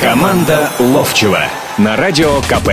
[0.00, 1.40] Команда Ловчева
[1.78, 2.68] на радио КП.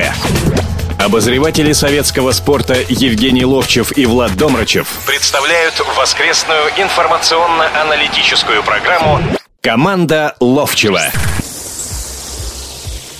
[1.00, 9.20] Обозреватели советского спорта Евгений Ловчев и Влад Домрачев представляют воскресную информационно-аналитическую программу
[9.62, 11.02] «Команда Ловчева».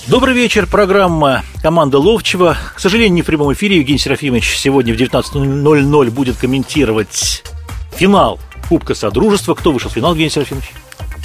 [0.06, 2.58] Добрый вечер, программа «Команда Ловчева».
[2.74, 3.78] К сожалению, не в прямом эфире.
[3.78, 7.42] Евгений Серафимович сегодня в 19.00 будет комментировать
[7.96, 9.54] финал Кубка Содружества.
[9.54, 10.72] Кто вышел в финал, Евгений Серафимович?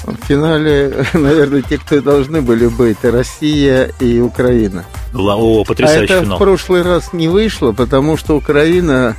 [0.05, 4.85] В финале, наверное, те, кто должны были быть, Россия и Украина.
[5.13, 6.37] О, потрясающий а это финал.
[6.37, 9.15] в прошлый раз не вышло, потому что Украина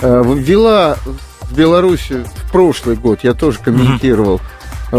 [0.00, 0.96] э, ввела
[1.42, 4.40] в Беларуси в прошлый год, я тоже комментировал,
[4.90, 4.96] э,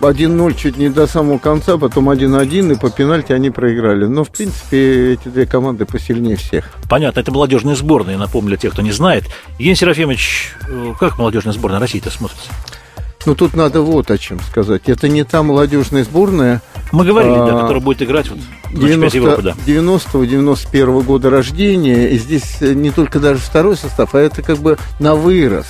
[0.00, 4.06] 1-0 чуть не до самого конца, потом 1-1, и по пенальти они проиграли.
[4.06, 6.70] Но, в принципе, эти две команды посильнее всех.
[6.88, 9.24] Понятно, это молодежные сборные, напомню для тех, кто не знает.
[9.58, 12.50] Евгений Серафимович, э, как молодежная сборная России-то смотрится?
[13.28, 14.88] Ну, тут надо вот о чем сказать.
[14.88, 18.38] Это не та молодежная сборная, Мы говорили, да, А, которая будет играть вот,
[18.70, 19.54] на чемпионате Европы, да.
[19.66, 22.08] 90-91 года рождения.
[22.08, 25.66] И здесь не только даже второй состав, а это как бы на вырос.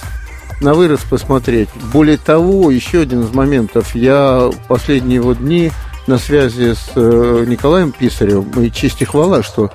[0.61, 1.69] На вырос посмотреть.
[1.93, 3.93] Более того, еще один из моментов.
[3.97, 5.73] Я последние вот дни
[6.07, 8.53] на связи с э, Николаем Писаревым.
[8.63, 9.73] И честь и хвала, что...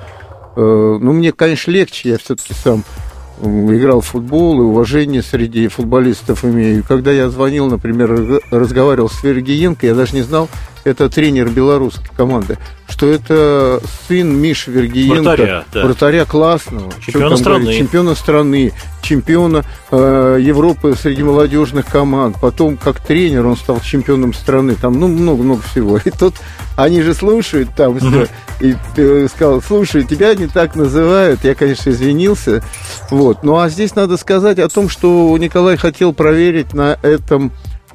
[0.56, 0.62] э,
[1.02, 2.12] ну, мне, конечно, легче.
[2.12, 3.13] Я все-таки сам э,
[3.44, 6.84] играл в футбол, и уважение среди футболистов имею.
[6.88, 10.50] Когда я звонил, например, разговаривал с Вергиенко, я даже не знал,
[10.84, 15.86] это тренер белорусской команды, что это сын Миши Вергиенко, Вратаря, да.
[15.86, 17.78] вратаря классного, Чемпиона страны.
[17.78, 22.38] чемпиона страны, чемпиона э, Европы среди молодежных команд.
[22.42, 24.76] Потом, как тренер, он стал чемпионом страны.
[24.76, 25.98] Там, ну, много-много всего.
[26.04, 26.36] И тут
[26.76, 28.28] они же слушают там все.
[28.60, 31.44] И э, сказал, слушай, тебя не так называют.
[31.44, 32.64] Я, конечно, извинился.
[33.10, 33.44] Вот.
[33.44, 37.52] Ну, а здесь надо сказать о том, что Николай хотел проверить на этом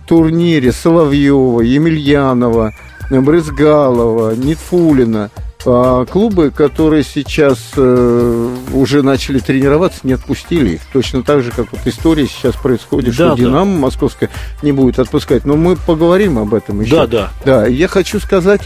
[0.09, 2.75] турнире Соловьева, Емельянова,
[3.11, 5.31] Брызгалова, Нитфулина.
[5.67, 10.80] А клубы, которые сейчас э, уже начали тренироваться, не отпустили их.
[10.92, 13.35] Точно так же, как вот история сейчас происходит, Да, что да.
[13.36, 14.30] Динамо Московская
[14.63, 15.45] не будет отпускать.
[15.45, 16.95] Но мы поговорим об этом еще.
[16.95, 17.30] Да, да.
[17.45, 18.63] Да, я хочу сказать,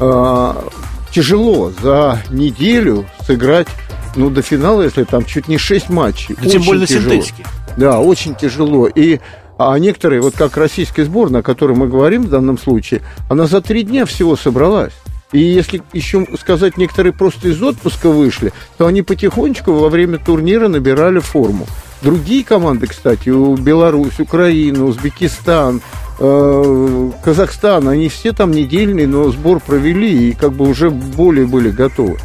[0.00, 0.66] а,
[1.12, 3.68] тяжело за неделю сыграть,
[4.16, 6.34] ну, до финала, если там чуть не 6 матчей.
[6.36, 7.14] Да тем Очень более на тяжело.
[7.14, 7.44] синтетике.
[7.76, 8.88] Да, очень тяжело.
[8.88, 9.20] И
[9.62, 13.60] а некоторые, вот как российская сборная, о которой мы говорим в данном случае, она за
[13.60, 14.94] три дня всего собралась.
[15.32, 20.68] И если еще сказать, некоторые просто из отпуска вышли, то они потихонечку во время турнира
[20.68, 21.66] набирали форму.
[22.00, 25.82] Другие команды, кстати, у Беларусь, Украина, Узбекистан,
[26.18, 31.68] э, Казахстан, они все там недельный, но сбор провели и как бы уже более были
[31.68, 32.16] готовы.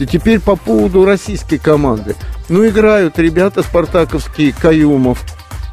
[0.00, 2.16] И теперь по поводу российской команды.
[2.48, 5.24] Ну, играют ребята спартаковские, Каюмов,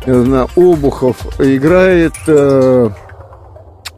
[0.08, 2.90] Обухов, играет э,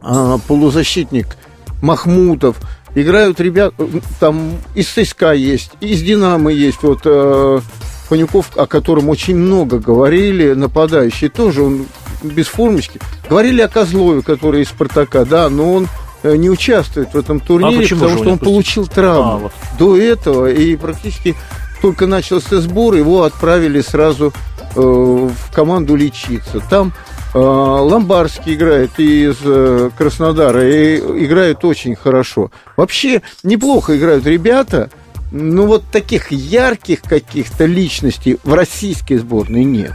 [0.02, 1.36] а, полузащитник
[1.82, 2.56] Махмутов,
[2.94, 3.74] играют ребята,
[4.18, 7.60] там из ЦСКА есть, из Динамо есть, вот э,
[8.08, 11.86] Панюков, о котором очень много говорили, нападающий тоже, он
[12.22, 13.00] без формочки.
[13.28, 15.88] Говорили о Козлове, который из Спартака, да, но он
[16.24, 18.38] э, не участвует в этом турнире, А потому что он отпустил?
[18.52, 19.52] получил травму А, вот.
[19.78, 21.36] до этого, и практически
[21.80, 26.60] только начался сбор, его отправили сразу э, в команду лечиться.
[26.68, 26.92] Там
[27.34, 32.50] э, Ломбарский играет из э, Краснодара и играет очень хорошо.
[32.76, 34.90] Вообще неплохо играют ребята,
[35.32, 39.92] но вот таких ярких каких-то личностей в российской сборной нет.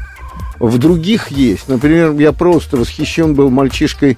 [0.59, 1.68] В других есть.
[1.68, 4.18] Например, я просто восхищен был мальчишкой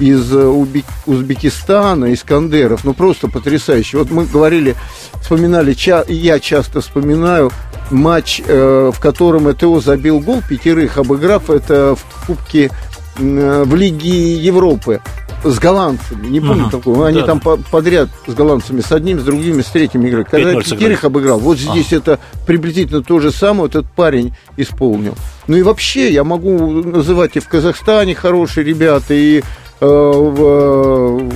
[0.00, 2.84] из э, Узбек- Узбекистана, Искандеров.
[2.84, 3.98] Ну, просто потрясающе.
[3.98, 4.74] Вот мы говорили,
[5.22, 5.74] вспоминали,
[6.08, 7.50] я часто вспоминаю
[7.90, 12.70] матч, э, в котором ЭТО забил гол, пятерых обыграв, это в Кубке
[13.18, 15.00] э, в Лиге Европы
[15.44, 16.78] с голландцами, не помню Ага.
[16.78, 20.24] такого, они Да, там по- подряд с голландцами, с одним, с другими, с третьим играли.
[20.24, 25.14] Когда 5:0 пятерых обыграл, вот здесь это приблизительно то же самое этот парень исполнил.
[25.46, 29.42] Ну и вообще, я могу называть и в Казахстане хорошие ребята, и
[29.80, 31.30] в,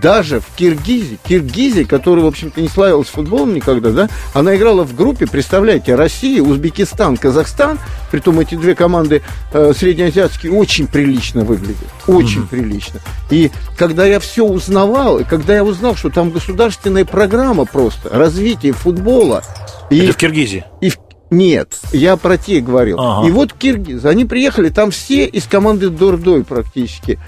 [0.00, 4.94] даже в Киргизии, Киргизии, которая, в общем-то, не славилась футболом никогда, да, она играла в
[4.94, 7.78] группе, представляете, Россия, Узбекистан, Казахстан,
[8.10, 13.00] притом эти две команды э, среднеазиатские очень прилично выглядят, очень прилично.
[13.30, 18.72] И когда я все узнавал, и когда я узнал, что там государственная программа просто, развитие
[18.72, 19.42] футбола,
[19.90, 20.64] и Это в Киргизии.
[20.80, 20.98] и в-
[21.32, 23.00] Нет, я про те говорил.
[23.00, 23.26] Ага.
[23.26, 27.18] И вот киргизы, они приехали, там все из команды Дордой практически,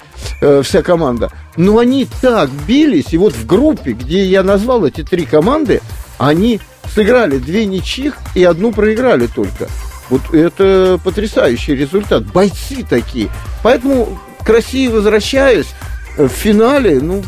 [0.43, 1.31] э, вся команда.
[1.56, 5.81] Но они так бились, и вот в группе, где я назвал эти три команды,
[6.19, 6.61] они
[6.95, 9.69] сыграли две ничьих и одну проиграли только.
[10.11, 12.25] Вот это потрясающий результат.
[12.25, 13.31] Бойцы такие.
[13.62, 15.69] Поэтому к России возвращаюсь,
[16.19, 17.23] э, в финале, ну,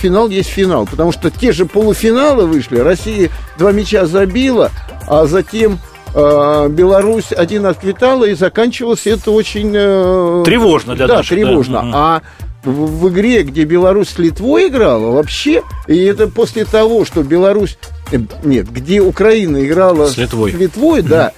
[0.00, 4.72] финал есть финал, потому что те же полуфиналы вышли, Россия два мяча забила,
[5.06, 5.78] а затем
[6.16, 9.72] Беларусь один отквитала, и заканчивалось это очень...
[9.74, 11.82] Э, тревожно для Да, наших, тревожно.
[11.82, 11.90] Да.
[11.92, 12.22] А
[12.64, 17.76] в, в игре, где Беларусь с Литвой играла, вообще, и это после того, что Беларусь...
[18.12, 21.32] Э, нет, где Украина играла с Литвой, с Литвой да,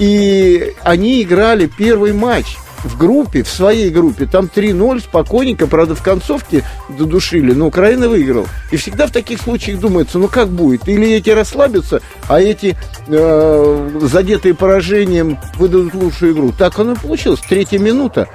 [0.00, 2.56] и они играли первый матч
[2.86, 8.46] в группе, в своей группе, там 3-0 спокойненько, правда, в концовке додушили, но Украина выиграла.
[8.70, 10.88] И всегда в таких случаях думается, ну как будет?
[10.88, 12.76] Или эти расслабятся, а эти
[13.08, 16.52] э, задетые поражением выдадут лучшую игру.
[16.56, 17.40] Так оно и получилось.
[17.48, 18.28] Третья минута.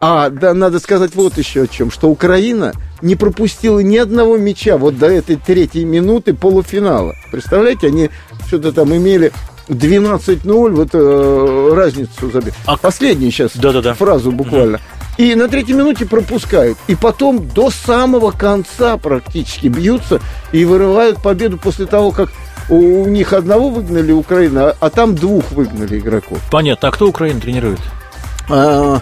[0.00, 2.72] А, да, надо сказать вот еще о чем, что Украина
[3.02, 7.14] не пропустила ни одного мяча вот до этой третьей минуты полуфинала.
[7.32, 8.10] Представляете, они
[8.46, 9.32] что-то там имели
[9.70, 12.52] 12-0, вот э, разницу забили.
[12.66, 12.76] А...
[12.76, 13.94] Последнюю сейчас да -да -да.
[13.94, 14.76] фразу буквально.
[14.76, 15.24] Угу.
[15.24, 16.78] И на третьей минуте пропускают.
[16.88, 20.20] И потом до самого конца практически бьются
[20.52, 22.30] и вырывают победу после того, как
[22.68, 26.38] у них одного выгнали Украина, а там двух выгнали игроков.
[26.50, 26.88] Понятно.
[26.88, 27.80] А кто Украину тренирует?
[28.48, 29.00] А,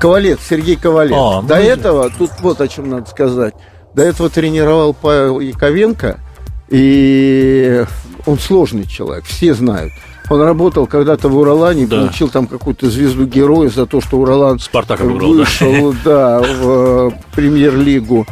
[0.00, 1.16] Ковалец, Сергей Ковалец.
[1.16, 3.54] А, До ну, этого, тут вот о чем надо сказать.
[3.94, 6.20] До этого тренировал Павел Яковенко,
[6.68, 7.84] и
[8.26, 9.92] он сложный человек, все знают.
[10.30, 12.00] Он работал когда-то в Уралане, да.
[12.00, 16.40] получил там какую-то звезду героя за то, что Уралан Спартак вышел да.
[16.40, 18.26] Да, в э, премьер-лигу.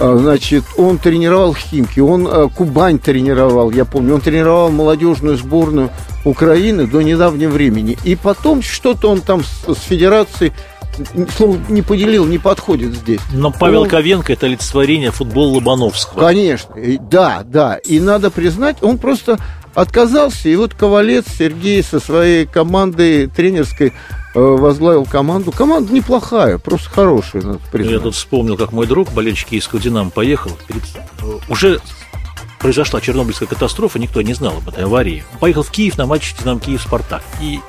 [0.00, 4.14] А, значит, он тренировал Химки, он э, Кубань тренировал, я помню.
[4.14, 5.90] Он тренировал молодежную сборную
[6.24, 7.98] Украины до недавнего времени.
[8.04, 10.52] И потом что-то он там с, с федерацией
[11.36, 13.20] слово не поделил, не подходит здесь.
[13.32, 13.88] Но Павел он...
[13.88, 16.20] Ковенко это олицетворение футбола Лобановского.
[16.20, 16.74] Конечно,
[17.10, 17.76] да, да.
[17.76, 19.38] И надо признать, он просто
[19.80, 20.48] отказался.
[20.48, 23.92] И вот Ковалец Сергей со своей командой тренерской э,
[24.38, 25.52] возглавил команду.
[25.52, 27.94] Команда неплохая, просто хорошая, надо признать.
[27.94, 30.50] Я тут вспомнил, как мой друг, болельщик киевского «Динамо», поехал.
[30.66, 30.82] Перед...
[31.22, 31.80] Э, уже
[32.58, 35.22] произошла Чернобыльская катастрофа, никто не знал об этой аварии.
[35.38, 37.22] Поехал в Киев на матч «Динамо Киев-Спартак».
[37.40, 37.60] И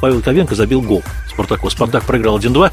[0.00, 1.70] Павел Ковенко забил гол Спартаку.
[1.70, 2.72] Спартак проиграл 1-2.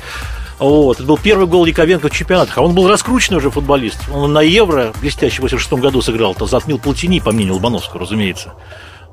[0.59, 0.97] Вот.
[0.97, 2.57] Это был первый гол Яковенко в чемпионатах.
[2.57, 3.97] А он был раскрученный уже футболист.
[4.13, 6.35] Он на Евро блестяще в 86 году сыграл.
[6.35, 8.53] То затмил Платини, по мнению Лобановского, разумеется.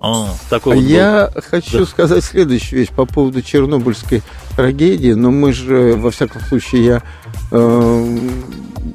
[0.00, 1.42] А, такой вот Я был.
[1.42, 1.86] хочу да.
[1.86, 4.22] сказать следующую вещь по поводу Чернобыльской
[4.56, 5.12] трагедии.
[5.12, 7.02] Но мы же, во всяком случае, я
[7.50, 8.18] э,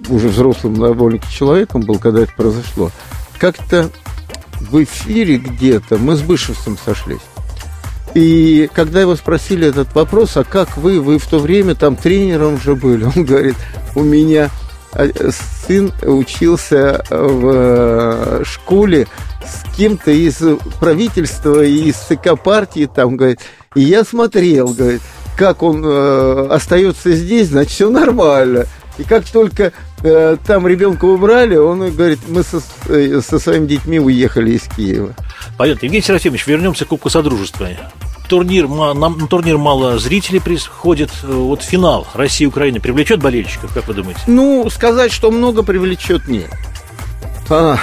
[0.10, 2.92] уже взрослым довольно человеком был, когда это произошло.
[3.40, 3.90] Как-то
[4.60, 7.22] в эфире где-то мы с Бышевцем сошлись.
[8.14, 12.56] И когда его спросили этот вопрос, а как вы, вы в то время там тренером
[12.56, 13.56] уже были, он говорит,
[13.96, 14.50] у меня
[14.94, 15.08] а,
[15.66, 19.08] сын учился в э, школе
[19.46, 20.42] с кем-то из
[20.80, 23.40] правительства и из ЦК партии, там, говорит,
[23.76, 25.02] и я смотрел, говорит,
[25.38, 28.66] как он э, остается здесь, значит, все нормально.
[29.02, 34.00] И как только э, там ребенка убрали, он говорит, мы со, э, со своими детьми
[34.00, 35.16] уехали из Киева.
[35.58, 35.86] Понятно.
[35.86, 37.68] Евгений Серафимович, вернемся к Кубку Содружества.
[38.30, 41.10] Турнир, на, на турнир мало зрителей приходит.
[41.24, 44.22] Вот финал России и Украины привлечет болельщиков, как вы думаете?
[44.28, 46.52] Ну, сказать, что много привлечет, нет.
[47.50, 47.80] А,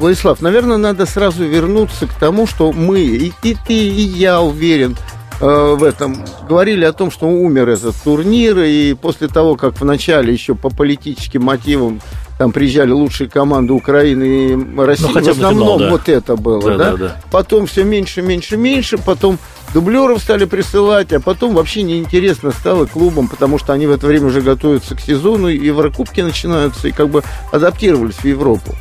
[0.00, 4.96] Владислав, наверное, надо сразу вернуться к тому, что мы, и, и ты, и я уверен,
[4.96, 9.84] Э, в этом говорили о том, что умер этот турнир, и после того, как в
[9.84, 12.00] начале еще по политическим мотивам
[12.38, 15.90] там приезжали лучшие команды Украины и России, ну, в основном финал, да.
[15.90, 16.90] вот это было, да, да?
[16.90, 17.16] Да, да.
[17.32, 19.38] Потом все меньше, меньше, меньше, потом
[19.74, 24.26] дублеров стали присылать, а потом вообще неинтересно стало клубам, потому что они в это время
[24.26, 28.74] уже готовятся к сезону, и Еврокубки начинаются, и как бы адаптировались в Европу.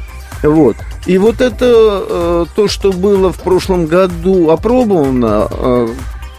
[0.43, 0.75] Вот.
[1.08, 5.88] И вот это э, то, что было в прошлом году опробовано, э,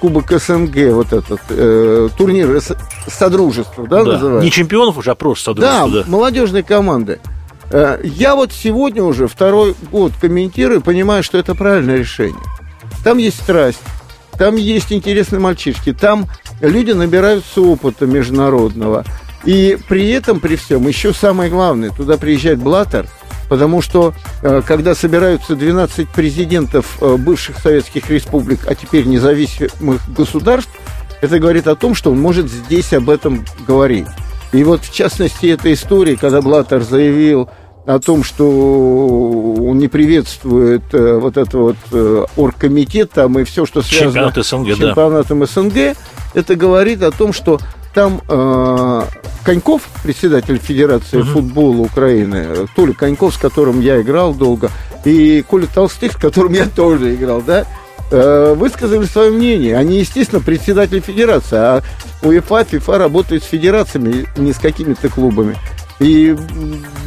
[0.00, 2.61] Кубок СНГ, вот этот э, турнир
[3.09, 4.45] Содружества, да, да, называется?
[4.45, 6.02] Не чемпионов уже, а просто Содружества, да.
[6.05, 6.11] да.
[6.11, 7.21] молодежные команды.
[7.71, 12.40] Э, я вот сегодня уже второй год комментирую, понимаю, что это правильное решение.
[13.05, 13.81] Там есть страсть,
[14.37, 16.26] там есть интересные мальчишки, там
[16.61, 19.05] люди набираются опыта международного.
[19.45, 23.07] И при этом, при всем, еще самое главное, туда приезжает Блаттер–
[23.49, 30.71] Потому что, э, когда собираются 12 президентов э, бывших советских республик, а теперь независимых государств,
[31.21, 34.07] это говорит о том, что он может здесь об этом говорить.
[34.52, 37.50] И вот, в частности, эта история, когда Блаттер заявил
[37.87, 41.76] о том, что он не приветствует э, вот это вот
[42.37, 45.47] оргкомитет там и все, что связано Чемпионат СНГ, с чемпионатом да.
[45.47, 45.97] СНГ,
[46.35, 47.61] это говорит о том, что
[47.99, 49.02] там э,
[49.43, 51.31] Коньков, председатель Федерации угу.
[51.31, 54.71] футбола Украины, Толя Коньков, с которым я играл долго,
[55.05, 57.64] и Коля Толстых, с которым я тоже играл, да,
[58.12, 59.76] э, высказали свое мнение.
[59.76, 61.83] Они, естественно, председатель Федерации, а
[62.23, 65.57] УЕФА, ФИФА работают с федерациями, не с какими-то клубами.
[66.00, 66.37] И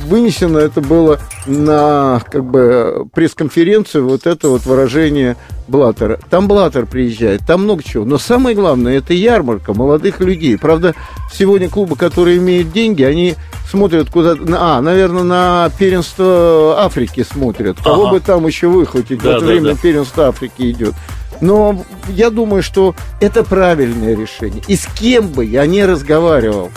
[0.07, 6.19] вынесено это было на как бы пресс-конференцию вот это вот выражение Блаттера.
[6.29, 8.03] Там Блаттер приезжает, там много чего.
[8.03, 10.57] Но самое главное, это ярмарка молодых людей.
[10.57, 10.93] Правда,
[11.31, 13.35] сегодня клубы, которые имеют деньги, они
[13.69, 17.77] смотрят куда А, наверное, на первенство Африки смотрят.
[17.81, 18.11] Кого ага.
[18.11, 19.21] бы там еще выхватить?
[19.21, 19.77] Да, в это да, время да.
[19.81, 20.93] первенство Африки идет.
[21.39, 24.61] Но я думаю, что это правильное решение.
[24.67, 26.69] И с кем бы я не разговаривал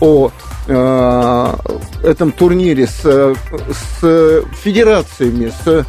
[0.00, 0.30] о
[0.66, 1.54] э,
[2.02, 5.86] этом турнире с, с федерациями, с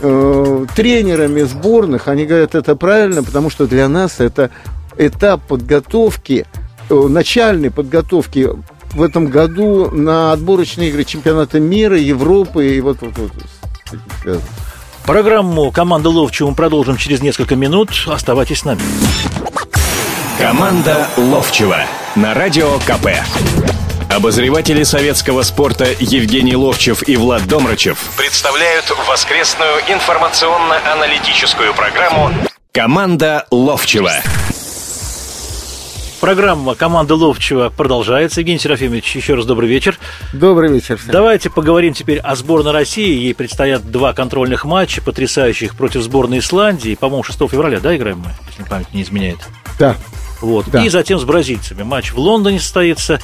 [0.00, 4.50] э, тренерами сборных, они говорят, это правильно, потому что для нас это
[4.96, 6.46] этап подготовки,
[6.88, 8.48] э, начальной подготовки
[8.92, 14.42] в этом году на отборочные игры чемпионата мира, Европы и вот, вот, вот
[15.08, 17.88] Программу «Команда Ловчева» мы продолжим через несколько минут.
[18.06, 18.82] Оставайтесь с нами.
[20.38, 21.78] Команда Ловчева
[22.14, 23.08] на радио КП.
[24.18, 32.32] Обозреватели советского спорта Евгений Ловчев и Влад Домрачев представляют воскресную информационно-аналитическую программу
[32.72, 34.10] «Команда Ловчева».
[36.20, 38.40] Программа «Команда Ловчева» продолжается.
[38.40, 39.96] Евгений Серафимович, еще раз добрый вечер.
[40.32, 40.96] Добрый вечер.
[40.96, 41.12] Всем.
[41.12, 43.20] Давайте поговорим теперь о сборной России.
[43.20, 46.96] Ей предстоят два контрольных матча, потрясающих против сборной Исландии.
[46.96, 49.38] По-моему, 6 февраля, да, играем мы, если память не изменяет?
[49.78, 49.94] Да.
[50.40, 50.66] Вот.
[50.68, 50.84] Да.
[50.84, 51.82] И затем с бразильцами.
[51.84, 53.20] Матч в Лондоне состоится.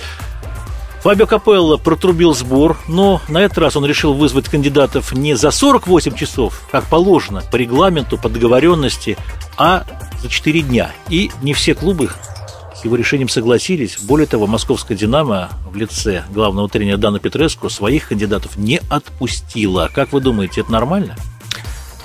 [1.04, 6.14] Фабио Капелло протрубил сбор, но на этот раз он решил вызвать кандидатов не за 48
[6.14, 9.18] часов, как положено по регламенту, по договоренности,
[9.58, 9.84] а
[10.22, 10.92] за 4 дня.
[11.10, 12.08] И не все клубы
[12.74, 13.98] с его решением согласились.
[14.00, 19.90] Более того, московская «Динамо» в лице главного тренера Дана Петреску своих кандидатов не отпустила.
[19.94, 21.16] Как вы думаете, это нормально?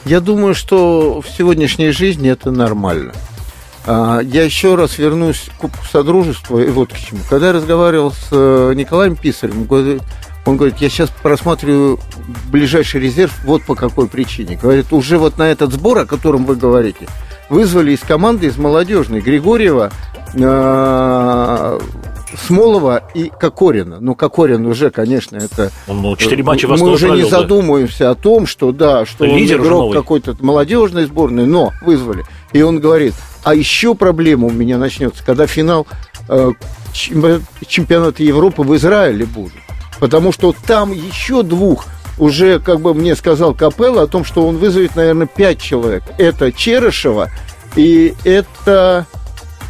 [0.03, 3.13] Я думаю, что в сегодняшней жизни это нормально.
[3.91, 7.21] А, я еще раз вернусь к Кубку Содружества и вот к чему.
[7.27, 9.67] Когда я разговаривал с э, Николаем Писарем,
[10.45, 11.99] он говорит, я сейчас просматриваю
[12.51, 14.59] ближайший резерв вот по какой причине.
[14.61, 17.07] Говорит, уже вот на этот сбор, о котором вы говорите,
[17.49, 19.91] вызвали из команды, из молодежной, Григорьева,
[20.35, 21.79] э,
[22.45, 23.99] Смолова и Кокорина.
[23.99, 25.71] Ну, Кокорин уже, конечно, это...
[25.87, 29.65] Ну, четыре матча Мы уже провел, не задумываемся о том, что, да, что Лидер он
[29.65, 32.23] игрок какой-то молодежной сборной, но вызвали.
[32.53, 33.13] И он говорит,
[33.43, 35.87] а еще проблема у меня начнется, когда финал
[36.27, 36.51] э,
[36.93, 39.53] чемпионата Европы в Израиле будет.
[39.99, 41.85] Потому что там еще двух
[42.17, 46.03] уже, как бы мне сказал Капелла, о том, что он вызовет, наверное, пять человек.
[46.17, 47.29] Это Черышева
[47.75, 49.05] и это...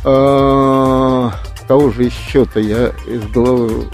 [0.05, 1.29] Э,
[1.67, 3.87] кого же еще-то я из головы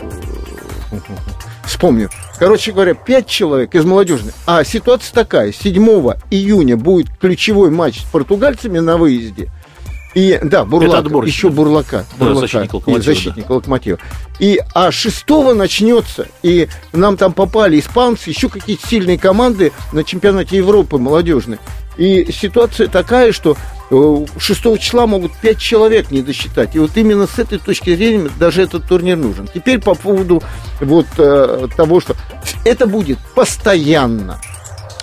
[1.68, 2.10] вспомню.
[2.38, 4.34] Короче говоря, пять человек из молодежной.
[4.46, 5.52] А ситуация такая.
[5.52, 5.86] 7
[6.32, 9.50] июня будет ключевой матч с португальцами на выезде.
[10.16, 12.06] И, да, Бурлак, еще Бурлака.
[12.18, 13.12] Да, Бурлака защитник Локомотива.
[13.12, 13.54] И защитник да.
[13.54, 14.00] Локомотива.
[14.40, 20.56] И, а шестого начнется, и нам там попали испанцы, еще какие-то сильные команды на чемпионате
[20.56, 21.60] Европы молодежной.
[21.98, 23.56] И ситуация такая, что
[23.90, 26.76] 6 э, числа могут 5 человек не досчитать.
[26.76, 29.48] И вот именно с этой точки зрения даже этот турнир нужен.
[29.54, 30.44] Теперь по поводу
[30.82, 32.16] вот э, того, что
[32.64, 34.42] это будет постоянно.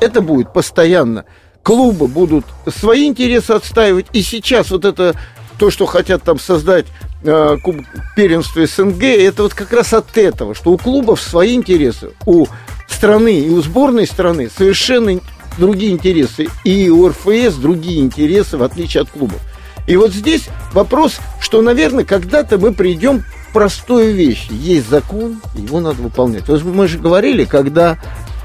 [0.01, 1.25] Это будет постоянно
[1.63, 4.07] клубы будут свои интересы отстаивать.
[4.13, 5.15] И сейчас вот это
[5.59, 6.87] то, что хотят там создать
[7.23, 12.11] э, кубок первенства СНГ, это вот как раз от этого, что у клубов свои интересы,
[12.27, 12.47] у
[12.89, 15.21] страны и у сборной страны совершенно
[15.59, 19.41] другие интересы, и у РФС другие интересы, в отличие от клубов.
[19.87, 24.49] И вот здесь вопрос, что, наверное, когда-то мы придем к простой вещи.
[24.51, 26.49] Есть закон, его надо выполнять.
[26.49, 27.99] Вот мы же говорили, когда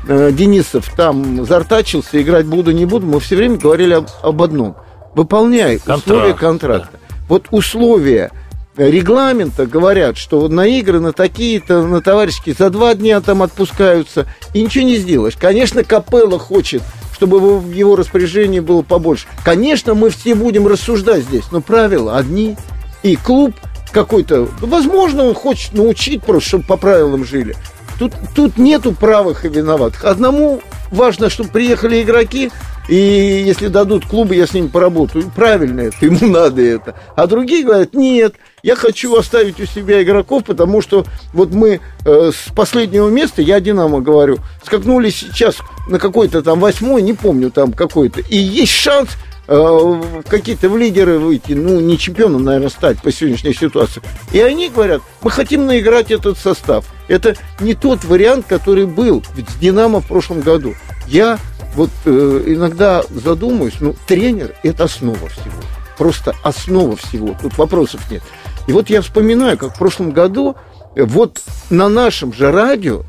[0.08, 4.78] Э, Денисов там зартачился, играть буду, не буду, мы все время говорили об, об одном.
[5.16, 6.90] Выполняй Контракт, условия контракта.
[6.94, 7.16] Да.
[7.28, 8.32] Вот условия
[8.78, 14.62] регламента говорят, что на игры, на такие-то, на товарищеские за два дня там отпускаются, и
[14.62, 15.36] ничего не сделаешь.
[15.36, 19.28] Конечно, Капелла хочет, чтобы в его распоряжении было побольше.
[19.44, 22.56] Конечно, мы все будем рассуждать здесь, но правила одни,
[23.04, 23.56] и клуб
[23.92, 27.56] какой-то, возможно, он хочет научить просто, чтобы по правилам жили.
[27.98, 30.06] Тут, тут нету правых и виноватых.
[30.06, 32.52] Одному важно, чтобы приехали игроки,
[32.88, 35.32] и если дадут клубы, я с ними поработаю.
[35.36, 36.96] Правильно это, ему надо это.
[37.16, 38.36] А другие говорят, нет,
[38.68, 43.60] я хочу оставить у себя игроков, потому что вот мы э, с последнего места, я
[43.60, 45.56] Динамо говорю, скакнули сейчас
[45.88, 49.10] на какой-то там восьмой, не помню там какой-то, и есть шанс
[49.50, 54.02] Э, какие-то в лидеры выйти, ну, не чемпионом, наверное, стать по сегодняшней ситуации.
[54.34, 56.86] И они говорят, мы хотим наиграть этот состав.
[57.08, 60.76] Это не тот вариант, который был с «Динамо» в прошлом году.
[61.08, 61.40] Я
[61.76, 65.64] вот э, иногда задумаюсь, ну, тренер– это основа всего.
[65.98, 67.34] Просто основа всего.
[67.42, 68.24] Тут вопросов нет.
[68.68, 70.56] И вот я вспоминаю, как в прошлом году
[70.96, 73.04] вот на нашем же радио,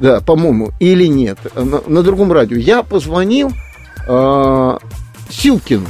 [0.00, 3.52] да, по-моему, или нет, на, на другом радио, я позвонил
[4.06, 4.78] э,
[5.28, 5.86] Силкину.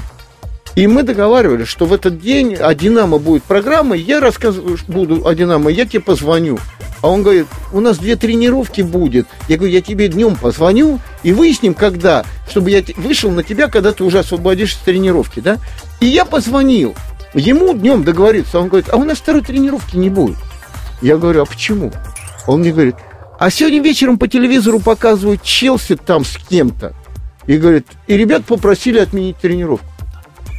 [0.75, 5.35] И мы договаривались, что в этот день о «Динамо» будет программа, я рассказываю, буду о
[5.35, 6.59] «Динамо», я тебе позвоню.
[7.02, 9.26] А он говорит, у нас две тренировки будет.
[9.49, 13.92] Я говорю, я тебе днем позвоню и выясним, когда, чтобы я вышел на тебя, когда
[13.92, 15.59] ты уже освободишься с тренировки, да?
[16.00, 16.95] И я позвонил.
[17.35, 18.59] Ему днем договориться.
[18.59, 20.37] Он говорит, а у нас второй тренировки не будет.
[21.01, 21.93] Я говорю, а почему?
[22.47, 22.97] Он мне говорит,
[23.39, 26.95] а сегодня вечером по телевизору показывают Челси там с кем-то.
[27.47, 29.87] И говорит, и ребят попросили отменить тренировку.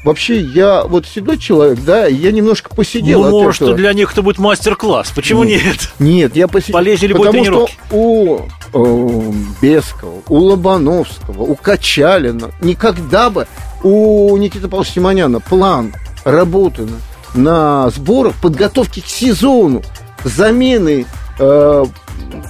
[0.04, 3.78] Вообще, я вот седой человек, да, я немножко посидел ну, может, этого.
[3.78, 5.14] для них это будет мастер-класс.
[5.16, 5.94] Почему нет?
[6.00, 6.74] Нет, я посидел.
[6.74, 7.78] Полезли любой потому тренировки.
[7.88, 8.42] что у
[8.74, 13.48] э, Бескова, у Лобановского, у Качалина никогда бы
[13.82, 16.88] у Никиты Павловича Симоняна план работы
[17.34, 19.82] на, сборах подготовки к сезону,
[20.24, 21.06] замены
[21.40, 21.86] э,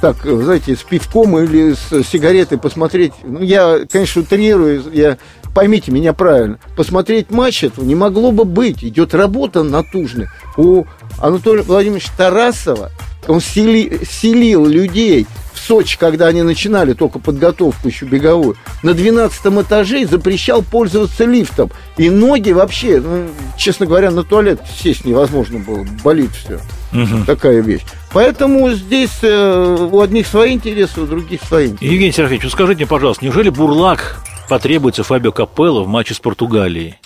[0.02, 3.14] так, знаете, с пивком или с сигаретой посмотреть.
[3.24, 5.18] Ну, я, конечно, утрирую, я,
[5.54, 6.60] поймите меня правильно.
[6.76, 8.84] Посмотреть матч этого не могло бы быть.
[8.84, 10.30] Идет работа натужная.
[10.58, 10.86] У
[11.20, 12.92] Анатолия Владимировича Тарасова
[13.28, 19.46] он сели, селил людей в Сочи, когда они начинали только подготовку еще беговую, на 12
[19.62, 21.72] этаже запрещал пользоваться лифтом.
[21.98, 23.28] И ноги вообще, ну,
[23.58, 26.60] честно говоря, на туалет сесть невозможно было, болит все.
[26.92, 27.26] Мгм.
[27.26, 27.84] Такая вещь.
[28.12, 31.86] Поэтому здесь э, у одних свои интересы, у других свои интересы.
[31.86, 37.00] Евгений Сергеевич, скажите мне, пожалуйста, неужели Бурлак потребуется Фабио Капелло в матче с Португалией?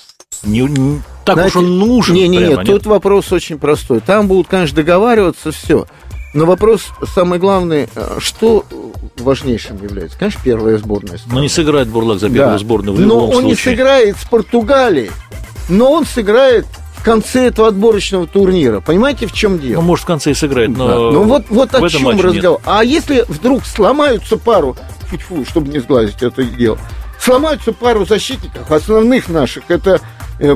[0.43, 3.99] Не, не- так Знаете, уж он нужен Не, не, прямо, нет, тут вопрос очень простой.
[3.99, 5.85] Там будут, конечно, договариваться все.
[6.33, 8.65] Но вопрос самый главный, э, что
[9.17, 10.17] важнейшим является?
[10.17, 11.13] Конечно, первая сборная.
[11.13, 11.35] Но страны.
[11.35, 12.57] Ну, не сыграет Бурлак за первую Да.
[12.59, 13.75] сборную в Но любом он не случае.
[13.77, 15.11] сыграет с Португалией,
[15.69, 16.65] но он сыграет
[16.95, 18.81] в конце этого отборочного турнира.
[18.81, 19.81] Понимаете, в чем дело?
[19.81, 20.87] Ну, может, в конце и сыграет, но...
[20.87, 20.95] Да.
[21.17, 22.25] Ну вот, вот о чем матче нет.
[22.35, 22.61] разговор.
[22.65, 24.75] А если вдруг сломаются пару,
[25.27, 26.77] фу чтобы не сглазить это дело,
[27.19, 30.01] сломаются пару защитников, основных наших, это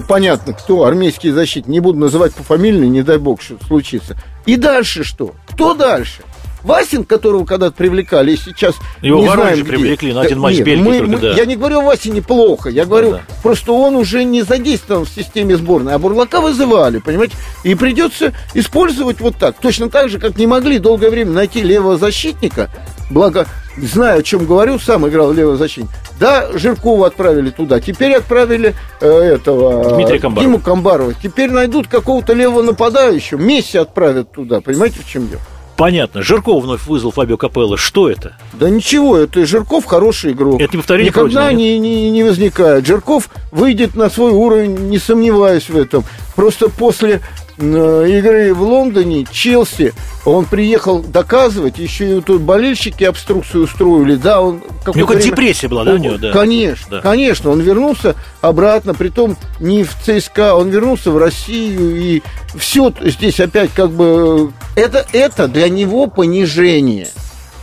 [0.07, 4.15] понятно, кто, армейские защитники, не буду называть по фамилии, не дай бог, что случится.
[4.45, 5.33] И дальше что?
[5.49, 6.21] Кто дальше?
[6.63, 9.63] Васин, которого когда-то привлекали, и сейчас Его не знаем, где.
[9.63, 11.31] привлекли на один Да матч нет, Бельгии мы- только, мы- да.
[11.33, 13.23] Я не говорю о Васине плохо, я говорю, Да-да.
[13.41, 17.35] просто он уже не задействован в системе сборной, а Бурлака вызывали, понимаете?
[17.63, 19.55] И придется использовать вот так.
[19.59, 22.69] Точно так же, как не могли долгое время найти левого защитника,
[23.11, 23.47] благо,
[23.77, 25.93] знаю, о чем говорю, сам играл левого защитника.
[26.19, 29.95] Да, Жиркова отправили туда, теперь отправили э, этого...
[29.95, 30.47] Дмитрия Камбарова.
[30.47, 31.13] Диму Камбарова.
[31.13, 35.41] Теперь найдут какого-то левого нападающего, Месси отправят туда, понимаете, в чем дело?
[35.81, 36.21] Понятно.
[36.21, 37.75] Жирков вновь вызвал Фабио Капелло.
[37.75, 38.37] Что это?
[38.53, 40.61] Да ничего, это Жирков хороший игрок.
[40.61, 42.85] Это не повторение Никогда не, не, не возникает.
[42.85, 46.03] Жирков выйдет на свой уровень, не сомневаюсь в этом.
[46.35, 47.21] Просто после э,
[47.57, 49.93] игры в Лондоне, Челси,
[50.25, 54.55] он приехал доказывать, еще и тут болельщики обструкцию устроили, да, он...
[54.55, 56.31] У него какое-то какая-то время- депрессия была, да, у него, да?
[56.31, 57.01] Конечно, Да.
[57.01, 57.49] конечно.
[57.51, 62.21] Он вернулся обратно, притом не в ЦСКА, он вернулся в Россию, и
[62.55, 64.51] все здесь опять как бы...
[64.75, 67.07] Это, это для него понижение,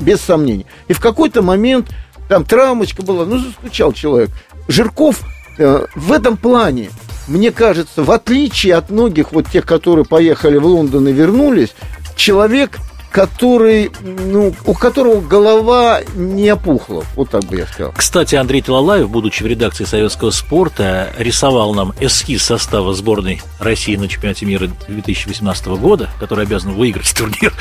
[0.00, 0.66] без сомнений.
[0.88, 1.88] И в какой-то момент
[2.28, 4.30] там травмочка была, ну, заскучал человек.
[4.68, 5.20] Жирков
[5.58, 6.90] э, в этом плане,
[7.28, 11.74] мне кажется, в отличие от многих вот тех, которые поехали в Лондон и вернулись,
[12.16, 12.78] человек,
[13.10, 17.92] который, ну, у которого голова не опухла, вот так бы я сказал.
[17.96, 24.08] Кстати, Андрей Талалаев, будучи в редакции советского спорта, рисовал нам эскиз состава сборной России на
[24.08, 27.52] чемпионате мира 2018 года, который обязан выиграть турнир,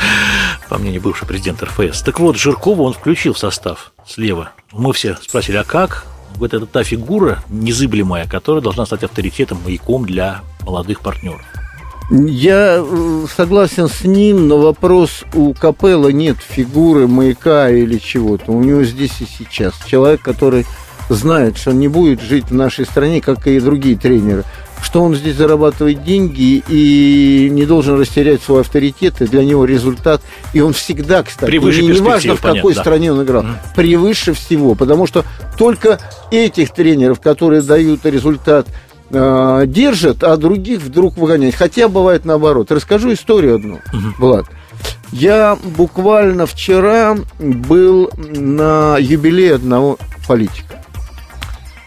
[0.70, 2.02] по мнению бывшего президента РФС.
[2.02, 4.52] Так вот, Жиркова он включил в состав слева.
[4.72, 6.06] Мы все спросили, а как?
[6.36, 11.42] Вот это та фигура незыблемая, которая должна стать авторитетом, маяком для молодых партнеров.
[12.10, 18.54] Я э, согласен с ним, но вопрос у Капелла нет фигуры маяка или чего-то.
[18.54, 20.66] У него здесь и сейчас человек, который
[21.10, 24.46] знает, что он не будет жить в нашей стране, как и другие тренеры,
[24.82, 30.22] что он здесь зарабатывает деньги и не должен растерять свой авторитет, и для него результат.
[30.54, 32.82] И он всегда, кстати, Превыше не, важно, в какой понятно, да.
[32.82, 33.56] стране он играл, Мгм.
[33.76, 35.26] превыше всего, потому что
[35.58, 36.00] только
[36.32, 38.68] этих тренеров, которые дают результат,
[39.10, 41.56] э, держат, а других вдруг выгоняют.
[41.56, 42.72] Хотя бывает наоборот.
[42.72, 43.80] Расскажу историю одну,
[44.18, 44.46] Влад.
[45.12, 50.84] Я буквально вчера был на юбилее одного политика.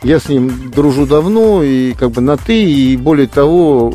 [0.03, 3.93] Я с ним дружу давно, и как бы на «ты», и более того,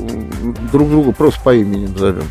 [0.72, 2.26] друг друга просто по имени назовем.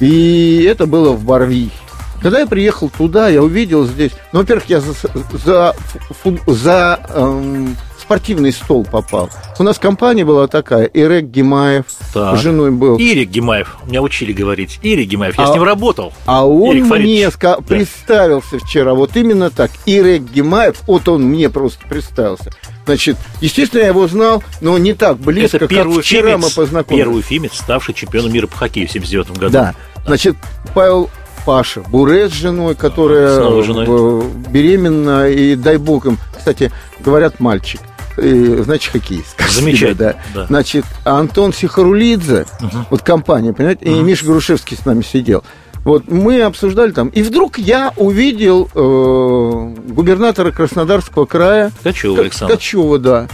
[0.00, 1.72] И это было в Барвихе.
[2.20, 4.12] Когда я приехал туда, я увидел здесь...
[4.32, 4.92] Ну, во-первых, я за,
[5.32, 5.74] за,
[6.46, 7.76] за, эм,
[8.14, 9.30] спортивный стол попал.
[9.60, 12.36] У нас компания была такая, Ирек Гимаев Так.
[12.36, 12.96] с женой был.
[12.98, 13.76] Ирик Гимаев.
[13.86, 14.80] Меня учили говорить.
[14.82, 15.38] Ирик Гимаев.
[15.38, 16.12] Я А- с ним работал.
[16.26, 17.62] А он Ирик мне ска- Да.
[17.62, 19.70] представился вчера, вот именно так.
[19.86, 22.50] Ирек Гимаев, вот он мне просто представился.
[22.84, 26.54] Значит, естественно, я его знал, но не так близко, Это как первый вчера мы уфимец,
[26.54, 27.04] познакомились.
[27.04, 29.52] первый уфимец, ставший чемпионом мира по хоккею в 79 году.
[29.52, 29.74] Да.
[30.04, 30.34] Значит,
[30.74, 31.08] Павел
[31.46, 34.24] Паша Буре с женой, которая Снова женой.
[34.50, 37.80] беременна, и дай бог им, кстати, говорят, мальчик.
[38.20, 39.36] И, значит, хоккеист.
[39.50, 39.94] Замечательно,
[40.34, 40.40] Да.
[40.42, 40.46] да.
[40.46, 42.86] Значит, Антон Сихарулидзе, Мгм.
[42.90, 45.42] вот компания, понимаете, и Миша Грушевский с нами сидел.
[45.84, 52.54] Вот мы обсуждали там, и вдруг я увидел э, губернатора Краснодарского края Ткачева Александр.
[52.54, 53.28] Ткачева, да.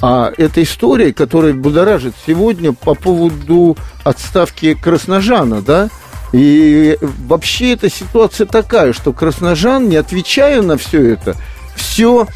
[0.00, 5.90] А это история, которая будоражит сегодня по поводу отставки Красножана, да?
[6.32, 11.36] И вообще эта ситуация такая, что Красножан, не отвечая на все это,
[11.76, 12.26] все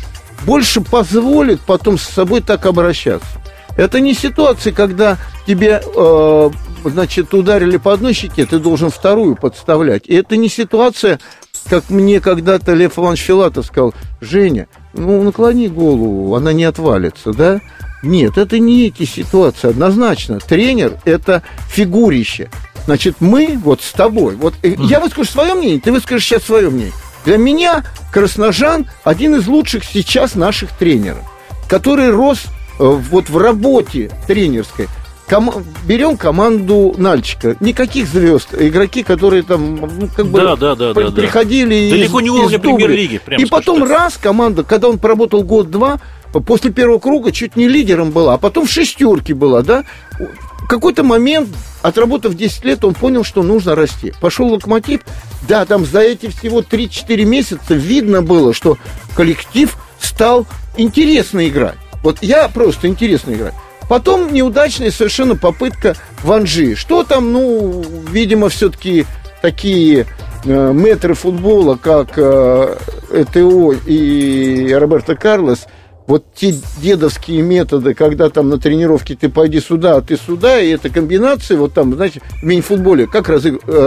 [0.45, 3.29] больше позволит потом с собой так обращаться.
[3.77, 6.51] Это не ситуация, когда тебе, э,
[6.85, 10.07] значит, ударили по одной щеке, ты должен вторую подставлять.
[10.07, 11.21] И это не ситуация,
[11.69, 17.61] как мне когда-то Лев Иванович Филатов сказал, Женя, ну, наклони голову, она не отвалится, да?
[18.03, 20.39] Нет, это не эти ситуации, однозначно.
[20.39, 22.51] Тренер– это фигурище.
[22.85, 26.71] Значит, мы вот с тобой, вот э, я выскажу свое мнение, ты выскажешь сейчас свое
[26.71, 26.93] мнение.
[27.27, 31.25] Для меня Красножан один из лучших сейчас наших тренеров,
[31.69, 32.45] который рос
[32.79, 34.87] э, вот в работе тренерской.
[35.29, 37.57] Кома- берем команду Нальчика.
[37.59, 38.55] Никаких звезд.
[38.57, 41.21] Игроки, которые там, ну, как бы Да, да, да, при- да, да.
[41.21, 45.99] приходили Далеко из- не из уровня премьер-лиги, И потом раз команда, когда он поработал год-два,
[46.41, 49.85] после первого круга чуть не лидером была, а потом в шестерке была, да?
[50.19, 51.49] В какой-то момент,
[51.83, 54.13] отработав 10 лет, он понял, что нужно расти.
[54.21, 55.03] Пошел локомотив,
[55.49, 58.77] да, там за эти всего 3-4 месяца видно было, что
[59.15, 60.47] коллектив стал
[60.77, 61.79] интересно играть.
[62.03, 63.55] Вот я просто интересно играть.
[63.89, 66.75] Потом неудачная совершенно попытка в Анжи.
[66.75, 69.07] Что там, ну, видимо, все-таки
[69.43, 70.07] такие
[70.45, 72.77] э, метры футбола, как э,
[73.13, 75.67] ЭТО и Роберто Карлос,
[76.07, 80.71] вот те дедовские методы, когда там на тренировке ты пойди сюда, а ты сюда, и
[80.71, 83.87] эта комбинация, вот там, знаете, в мини-футболе, как разы- э,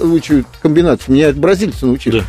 [0.00, 2.20] разучивают комбинации, меня бразильцы научили.
[2.20, 2.24] Да.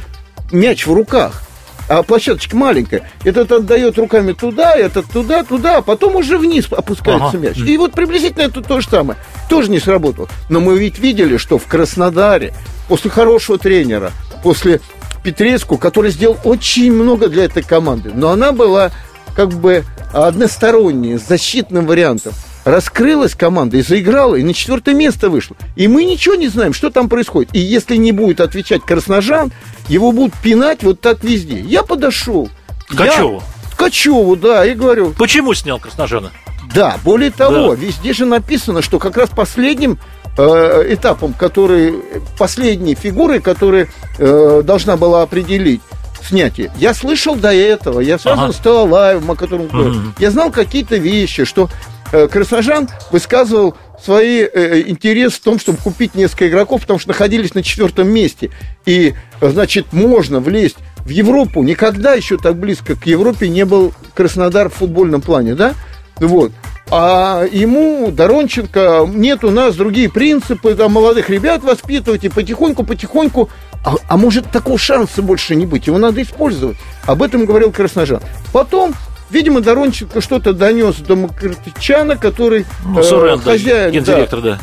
[0.58, 1.44] Мяч в руках,
[1.90, 3.10] а площадочка маленькая.
[3.24, 7.38] Этот отдает руками туда, этот туда, туда, а потом уже вниз опускается Ага.
[7.40, 7.58] мяч.
[7.58, 9.18] И вот приблизительно это то же самое.
[9.50, 10.28] Тоже не сработало.
[10.50, 12.54] Но мы ведь видели, что в Краснодаре
[12.88, 14.12] после хорошего тренера,
[14.44, 14.82] после
[15.24, 18.92] Петреску, который сделал очень много для этой команды, но она была
[19.36, 22.34] как бы односторонняя, с защитным вариантом.
[22.64, 25.56] Раскрылась команда и заиграла, и на четвертое место вышла.
[25.76, 27.50] И мы ничего не знаем, что там происходит.
[27.56, 29.52] И если не будет отвечать Красножан,
[29.88, 31.60] его будут пинать вот так везде.
[31.60, 32.50] Я подошел.
[32.88, 33.36] Ткачеву?
[33.42, 36.30] Я- Ткачеву, да, и говорю, Почему снял Красножана?
[36.76, 37.82] да, более того, Да.
[37.82, 39.98] везде же написано, что как раз последним
[40.38, 41.96] э, этапом, который,
[42.38, 43.90] последней фигурой, которая
[44.20, 45.82] э, должна была определить
[46.24, 46.72] снятие.
[46.78, 48.54] Я слышал до этого, я связан Ага.
[48.54, 49.94] с Талалаевым, о котором говорю.
[49.94, 50.16] Мгм.
[50.20, 51.70] Я знал какие-то вещи, что
[52.12, 57.54] э, Красножан высказывал свои э, интерес в том, чтобы купить несколько игроков, потому что находились
[57.54, 58.50] на четвертом месте.
[58.86, 61.64] И, э, значит, можно влезть в Европу.
[61.64, 65.74] Никогда еще так близко к Европе не был Краснодар в футбольном плане, да?
[66.18, 66.52] Вот.
[66.94, 73.50] А ему, Доронченко, нет у нас другие принципы, там, молодых ребят воспитывать и потихоньку-потихоньку.
[73.84, 76.78] А, а может, такого шанса больше не быть, его надо использовать.
[77.06, 78.22] Об этом говорил Красножан.
[78.54, 78.94] Потом,
[79.32, 84.60] видимо, Доронченко что-то донес до Макартичана, который Ну, э, Сурен, да, хозяин, да, гендиректор, да.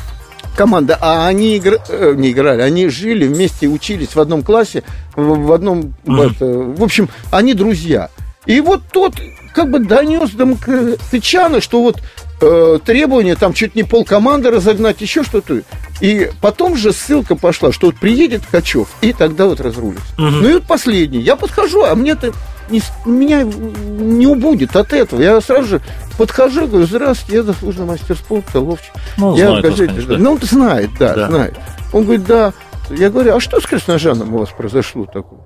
[0.56, 4.84] команда, а они игра- э, не играли, они жили вместе, учились в одном классе,
[5.16, 6.20] в, одном, Мгм.
[6.20, 8.10] это, в общем, они друзья.
[8.46, 9.14] И вот тот
[9.52, 12.00] как бы донес до Мкртычана, что вот
[12.40, 15.62] э, требование там чуть не полкоманды разогнать, еще что-то.
[16.00, 20.04] И потом же ссылка пошла, что вот приедет Ткачев, и тогда вот разрулится.
[20.16, 20.42] Мгм.
[20.42, 21.20] Ну и вот последний.
[21.20, 22.32] Я подхожу, а мне-то
[22.70, 25.20] не, с- меня не убудет от этого.
[25.20, 25.80] Я сразу же
[26.18, 28.92] подхожу, говорю, здравствуйте, я заслуженный мастер спорта, Ловчик.
[29.16, 30.22] Ну, я знает в вас, газете, конечно, да.
[30.22, 31.28] Ну, он знает, да, Да.
[31.28, 31.54] знает.
[31.92, 32.52] Он говорит, да.
[32.90, 35.40] Я говорю, а что с Красножаном у вас произошло такое?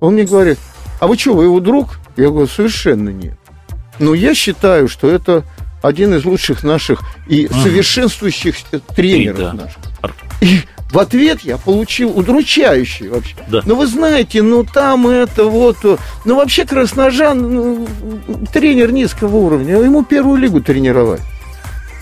[0.00, 0.58] Он мне говорит,
[1.00, 1.98] а вы что, вы его друг?
[2.16, 3.38] Я говорю, совершенно нет.
[3.98, 5.42] Но я считаю, что это
[5.82, 7.62] один из лучших наших и Мгм.
[7.62, 9.52] совершенствующихся тренеров да.
[9.52, 9.78] наших.
[10.40, 10.60] И
[10.90, 13.34] в ответ я получил удручающий вообще.
[13.48, 13.60] Да.
[13.64, 15.78] Ну, вы знаете, ну там это вот...
[15.84, 17.88] э, Ну, вообще Красножан ну,
[18.52, 19.78] тренер низкого уровня.
[19.78, 21.20] Ему первую лигу тренировать.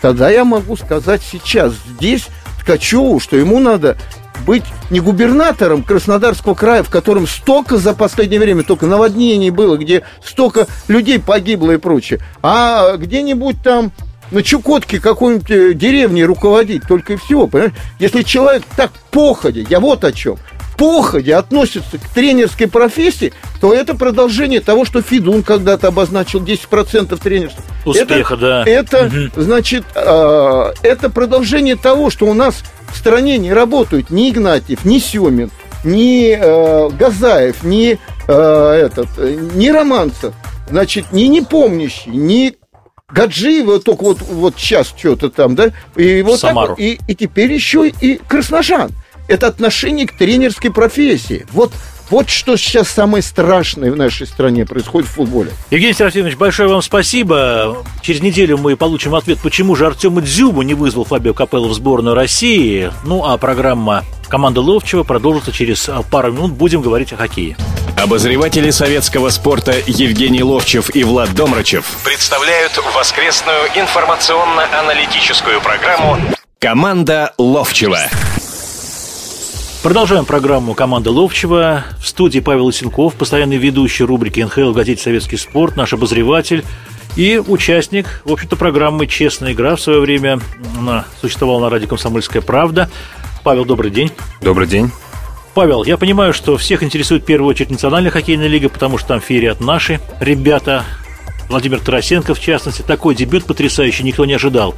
[0.03, 2.27] Тогда я могу сказать сейчас здесь
[2.61, 3.97] Ткачеву, что ему надо
[4.45, 10.03] быть не губернатором Краснодарского края, в котором столько за последнее время только наводнений было, где
[10.25, 13.93] столько людей погибло и прочее, а где-нибудь там
[14.31, 17.75] на Чукотке какой-нибудь э, деревни руководить, только и всего, понимаешь?
[17.99, 20.39] Если человек так походя, я вот о чем,
[20.77, 27.63] походя относится к тренерской профессии, то это продолжение того, что Фидун когда-то обозначил 10% тренерства.
[27.85, 28.65] Успеха, это, да.
[28.67, 29.43] Это, угу.
[29.43, 32.63] значит, э, это продолжение того, что у нас
[33.05, 35.51] стране не работают ни Игнатьев, ни Семин,
[35.85, 40.33] ни э, Газаев, ни, э, этот, ни Романцев,
[40.71, 42.55] значит, ни непомнящий, ни
[43.11, 45.73] Гаджиева только вот, вот сейчас что-то там, да?
[45.97, 46.77] И вот Самару.
[46.77, 48.93] так, и, и теперь еще и Красножан.
[49.29, 51.47] Это отношение к тренерской профессии.
[51.53, 51.73] Вот
[52.11, 55.53] вот что сейчас самое страшное в нашей стране происходит в футболе.
[55.71, 57.85] Евгений Серафимович, большое вам спасибо.
[58.03, 62.15] Через неделю мы получим ответ, почему же Артема Дзюбу не вызвал Фабио Капелло в сборную
[62.15, 62.93] России.
[63.05, 66.53] Ну, а программа «Команда Ловчева» продолжится через пару минут.
[66.53, 67.57] Будем говорить о хоккее.
[67.97, 76.19] Обозреватели советского спорта Евгений Ловчев и Влад Домрачев представляют воскресную информационно-аналитическую программу
[76.59, 78.09] «Команда Ловчева».
[79.85, 81.85] Продолжаем программу «Команда Ловчева».
[82.01, 86.65] В студии Павел Лысенков, постоянный ведущий рубрики НХЛ в газете «Советский спорт», наш обозреватель
[87.17, 90.41] и участник, в общем-то, программы «Честная игра» в свое время.
[90.79, 92.89] Она существовала на радио «Комсомольская правда».
[93.43, 94.11] Павел, добрый день.
[94.41, 94.91] Добрый день.
[95.53, 99.21] Павел, я понимаю, что всех интересует в первую очередь национальная хоккейная лига, потому что там
[99.21, 100.85] феерят наши ребята.
[101.51, 104.77] Владимир Тарасенко, в частности, такой дебют потрясающий никто не ожидал.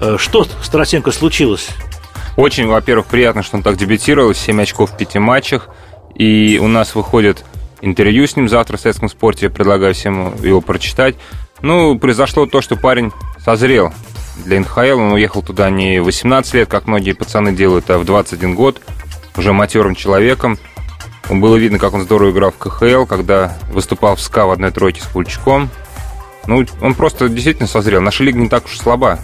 [0.00, 1.68] Э, что с Тарасенко случилось?
[2.38, 5.70] Очень, во-первых, приятно, что он так дебютировал, 7 очков в 5 матчах.
[6.14, 7.44] И у нас выходит
[7.80, 11.16] интервью с ним завтра в советском спорте, я предлагаю всем его прочитать.
[11.62, 13.10] Ну, произошло то, что парень
[13.44, 13.92] созрел
[14.44, 18.04] для НХЛ, он уехал туда не в 18 лет, как многие пацаны делают, а в
[18.04, 18.80] 21 год,
[19.36, 20.60] уже матерым человеком.
[21.28, 25.02] Было видно, как он здорово играл в КХЛ, когда выступал в СКА в одной тройке
[25.02, 25.70] с Пульчком.
[26.46, 28.00] Ну, он просто действительно созрел.
[28.00, 29.18] Наша лига не так уж слаба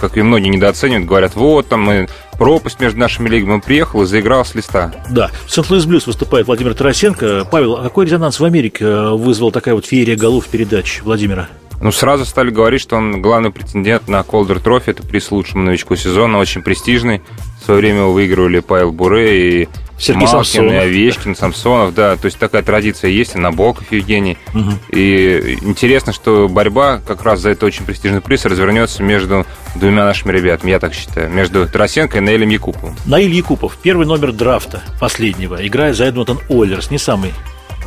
[0.00, 2.08] как и многие недооценивают, говорят, вот там мы
[2.38, 3.60] пропасть между нашими лигами.
[3.60, 4.92] Приехал и заиграл с листа.
[5.10, 5.30] Да.
[5.46, 7.46] В Сент-Луис Блюз выступает Владимир Тарасенко.
[7.50, 11.48] Павел, а какой резонанс в Америке э, вызвал такая вот феерия голов передач Владимира?
[11.82, 14.90] Ну, сразу стали говорить, что он главный претендент на Колдер Трофи.
[14.90, 17.22] Это приз лучшему новичку сезона, очень престижный.
[17.60, 19.68] В свое время его выигрывали Павел Буре и
[20.00, 20.72] Сергей Малкин, Самсонов.
[20.72, 22.16] и Овечкин, Самсонов, да.
[22.16, 24.38] То есть такая традиция есть, и Набоков Евгений.
[24.54, 24.70] Угу.
[24.92, 30.32] И интересно, что борьба как раз за это очень престижный приз развернется между двумя нашими
[30.32, 31.30] ребятами, я так считаю.
[31.30, 32.96] Между Тарасенко и Наилем Якуповым.
[33.04, 37.32] Наиль Якупов, первый номер драфта последнего, играет за Эдмонтон Ойлерс, не самый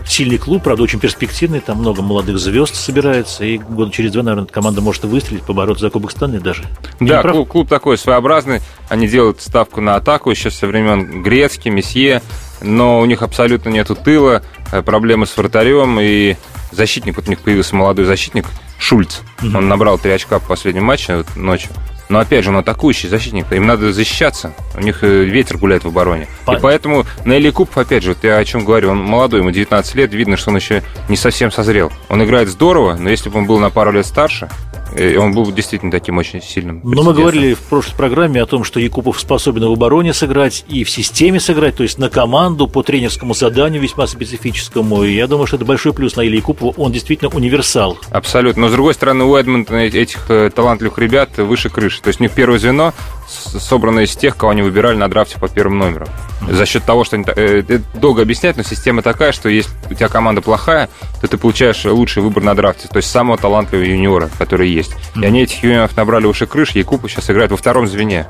[0.05, 4.47] сильный клуб, правда, очень перспективный, там много молодых звезд собирается, и года через два, наверное,
[4.47, 6.63] команда может выстрелить, побороться за Кубок Стэнли даже.
[6.99, 12.21] Да, клуб, клуб такой своеобразный, они делают ставку на атаку еще со времен Грецки, Месье,
[12.61, 16.35] но у них абсолютно нету тыла, э, проблемы с вратарем, и
[16.75, 18.45] защитник, вот у них появился молодой защитник,
[18.77, 19.57] Шульц, угу.
[19.57, 21.71] он набрал три очка в последнем матче вот, ночью.
[22.09, 24.53] Но опять же, он атакующий защитник, им надо защищаться.
[24.75, 26.27] У них э, ветер гуляет в обороне.
[26.45, 26.59] Понятно.
[26.59, 29.95] И поэтому Нелли Куб, опять же, вот я о чем говорю, он молодой, ему 19
[29.95, 31.91] лет, видно, что он еще не совсем созрел.
[32.09, 34.49] Он играет здорово, но если бы он был на пару лет старше,
[34.95, 36.81] и он был действительно таким очень сильным.
[36.83, 40.83] Но мы говорили в прошлой программе о том, что Якупов способен в обороне сыграть и
[40.83, 45.03] в системе сыграть, то есть на команду по тренерскому заданию весьма специфическому.
[45.03, 46.73] И я думаю, что это большой плюс на Илье Якупову.
[46.77, 47.97] Он действительно универсал.
[48.11, 48.63] Абсолютно.
[48.63, 52.01] Но, с другой стороны, у Эдмонтона этих э, талантливых ребят выше крыши.
[52.01, 52.93] То есть у них первое звено
[53.27, 56.07] собрано из тех, кого они выбирали на драфте по первым номерам.
[56.49, 59.93] За счет того, что они, э, это долго объяснять, но система такая, что если у
[59.93, 60.89] тебя команда плохая,
[61.21, 64.93] то ты получаешь лучший выбор на драфте, то есть самого талантливого юниора, который есть.
[65.15, 68.27] И они этих юниоров набрали выше крыши, Якупов сейчас играет во втором звене.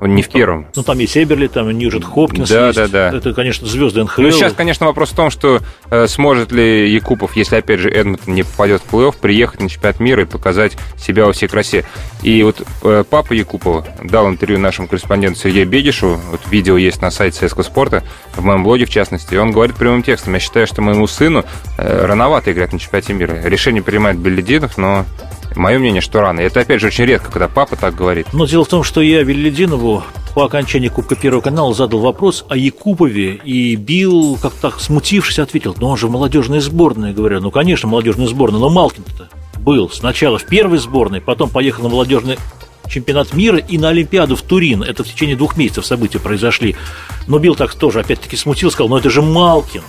[0.00, 0.66] Он не в первом.
[0.74, 2.78] Ну, там есть Эберли, там Ньюджет Хопкинс да, есть.
[2.78, 4.22] Да, да, Это, конечно, звезды НХЛ.
[4.22, 8.34] Ну, сейчас, конечно, вопрос в том, что э, сможет ли Якупов, если, опять же, Эдмонтон
[8.34, 11.84] не попадет в плей-офф, приехать на чемпионат мира и показать себя во всей красе.
[12.22, 17.10] И вот э, папа Якупова дал интервью нашему корреспонденту Сергею Бегишу, вот видео есть на
[17.10, 20.66] сайте Советского спорта, в моем блоге, в частности, и он говорит прямым текстом, я считаю,
[20.66, 21.44] что моему сыну
[21.76, 23.40] э, рановато играть на чемпионате мира.
[23.44, 25.04] Решение принимает Беллидинов, но
[25.58, 26.40] Мое мнение, что рано.
[26.40, 28.28] И это, опять же, очень редко, когда папа так говорит.
[28.32, 32.56] Но дело в том, что я Веллидинову по окончании Кубка Первого канала задал вопрос о
[32.56, 37.12] Якупове, и Билл, как-то смутившись, ответил, ну он же в молодежной сборной.
[37.12, 41.88] Говорю, ну, конечно, молодежная сборная, но Малкин-то был сначала в первой сборной, потом поехал на
[41.88, 42.38] молодежный
[42.88, 44.84] чемпионат мира и на Олимпиаду в Турин.
[44.84, 46.76] Это в течение двух месяцев события произошли.
[47.26, 49.82] Но Билл так тоже опять-таки смутил, сказал, ну это же Малкин.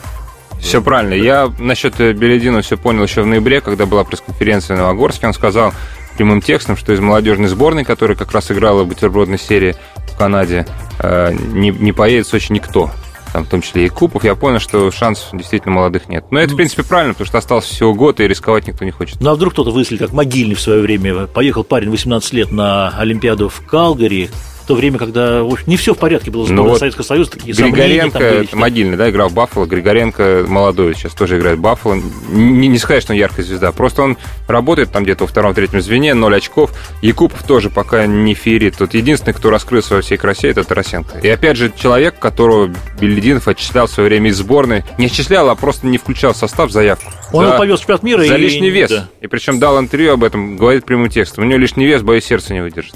[0.60, 1.14] Все правильно.
[1.14, 5.28] Я насчет Беледина все понял еще в ноябре, когда была пресс-конференция в Новогорске.
[5.28, 5.74] Он сказал
[6.18, 9.76] прямым текстом, что из молодежной сборной, которая как раз играла в бутербродной серии
[10.12, 10.68] в Канаде,
[11.00, 12.92] э, не, не поедет в Сочи никто
[13.32, 16.26] там, в том числе и Купов, я понял, что шансов действительно молодых нет.
[16.32, 19.20] Но это, в принципе, правильно, потому что остался всего год, и рисковать никто не хочет.
[19.22, 21.28] Ну, а вдруг кто-то выследит, как Могильный в свое время.
[21.28, 24.30] Поехал парень 18 лет на Олимпиаду в Калгари,
[24.70, 27.32] то время, когда в общем, не все в порядке было с ну, вот Советского Союза,
[27.32, 31.98] такие Григоренко, были, могильный, да, играл в Баффало, Григоренко молодой, сейчас тоже играет в Баффало.
[32.30, 34.16] Не, не сказать, что он яркая звезда, просто он
[34.48, 36.72] работает там где-то во втором-третьем звене, 0 очков.
[37.02, 38.78] Якупов тоже пока не феерит.
[38.78, 41.18] Тут единственный, кто раскрылся во всей красе, это Тарасенко.
[41.18, 42.70] И опять же, человек, которого
[43.02, 46.70] Бельдинов отчислял в свое время из сборной, не отчислял, а просто не включал в состав
[46.70, 47.12] заявку.
[47.34, 48.24] Он за, его повез в чемпионат мира.
[48.24, 48.38] За и...
[48.40, 48.92] лишний вес.
[48.92, 49.10] Да.
[49.20, 51.44] И причем дал интервью об этом, говорит прямым текстом.
[51.44, 52.94] У него лишний вес, боюсь, сердце не выдержит.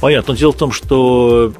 [0.00, 0.34] Понятно.
[0.34, 1.52] Но дело в том, что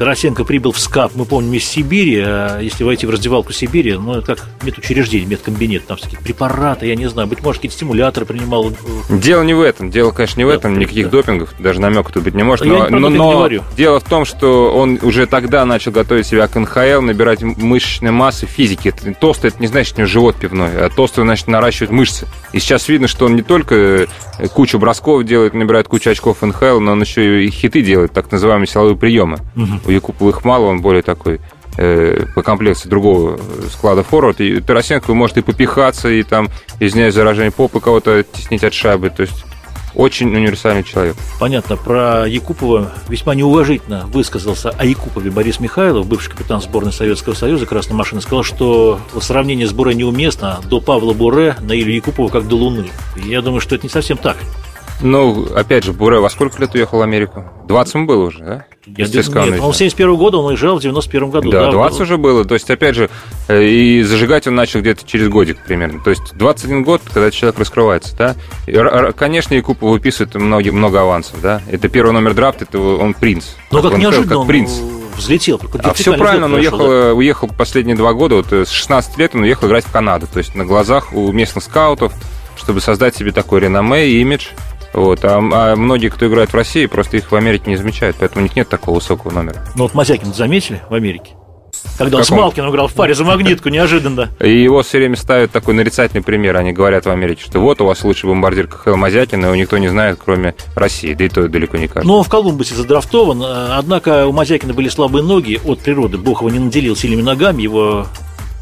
[0.00, 4.14] Тарасенко прибыл в СКАП, мы помним, из Сибири, а если войти в раздевалку Сибири, ну,
[4.14, 8.72] это как медучреждение, медкомбинет, там всякие препараты, я не знаю, быть может, какие-то стимуляторы принимал.
[9.10, 11.18] Дело не в этом, дело, конечно, не в этом, никаких да.
[11.18, 14.98] допингов, даже намека тут быть не может, но, но, но дело в том, что он
[15.02, 18.94] уже тогда начал готовить себя к НХЛ, набирать мышечной массы, физики.
[19.20, 22.26] Толстый, это не значит, что у него живот пивной, а толстый, значит, наращивает мышцы.
[22.54, 24.06] И сейчас видно, что он не только
[24.54, 28.66] кучу бросков делает, набирает кучу очков НХЛ, но он еще и хиты делает, так называемые
[28.66, 29.40] силовые приемы.
[29.54, 31.40] Угу у Якупова их мало, он более такой
[31.76, 33.38] э, по комплекции другого
[33.70, 34.40] склада форвард.
[34.40, 36.48] И Тарасенко может и попихаться, и там,
[36.78, 39.10] извиняюсь, заражение попы кого-то теснить от шайбы.
[39.10, 39.44] То есть
[39.94, 41.16] очень универсальный человек.
[41.38, 41.76] Понятно.
[41.76, 47.96] Про Якупова весьма неуважительно высказался о Якупове Борис Михайлов, бывший капитан сборной Советского Союза «Красной
[47.96, 50.60] машины», сказал, что сравнение с Буре неуместно.
[50.64, 52.88] До Павла Буре на Илью Якупова как до Луны.
[53.16, 54.36] Я думаю, что это не совсем так.
[55.02, 57.44] Ну, опять же, Буре во сколько лет уехал в Америку?
[57.66, 58.64] 20 ему было уже, да?
[58.86, 61.50] Я, нет, он в 71 году, он уезжал в 91 году.
[61.50, 62.44] Да, да 20 уже было.
[62.44, 63.10] То есть, опять же,
[63.48, 66.02] э, и зажигать он начал где-то через годик примерно.
[66.02, 68.36] То есть, 21 год, когда человек раскрывается, да.
[68.66, 68.74] И,
[69.16, 71.62] конечно, Якупов выписывает много, много авансов, да.
[71.70, 73.50] Это первый номер драфта, это он принц.
[73.70, 74.70] Но как, как неожиданно как принц.
[75.16, 75.60] взлетел.
[75.82, 77.14] А все правильно, он уехал, да?
[77.14, 80.26] уехал последние два года, вот э, с 16 лет он уехал играть в Канаду.
[80.26, 82.12] То есть, на глазах у местных скаутов,
[82.56, 84.48] чтобы создать себе такой реноме и имидж.
[84.92, 85.24] Вот.
[85.24, 88.42] А, а многие, кто играет в России, просто их в Америке не замечают, поэтому у
[88.44, 89.64] них нет такого высокого номера.
[89.76, 91.34] Ну вот Мазякин заметили в Америке?
[91.96, 94.30] Когда он с Малкиным играл в паре за магнитку, неожиданно.
[94.40, 96.56] И его все время ставят такой нарицательный пример.
[96.56, 99.88] Они говорят в Америке, что вот у вас лучший бомбардир КХЛ Мазякин, его никто не
[99.88, 101.14] знает, кроме России.
[101.14, 102.06] Да и то далеко не каждый.
[102.06, 103.42] Но он в Колумбусе задрафтован.
[103.42, 106.18] Э, однако у Мазякина были слабые ноги от природы.
[106.18, 107.62] Бог его не наделил сильными ногами.
[107.62, 108.06] Его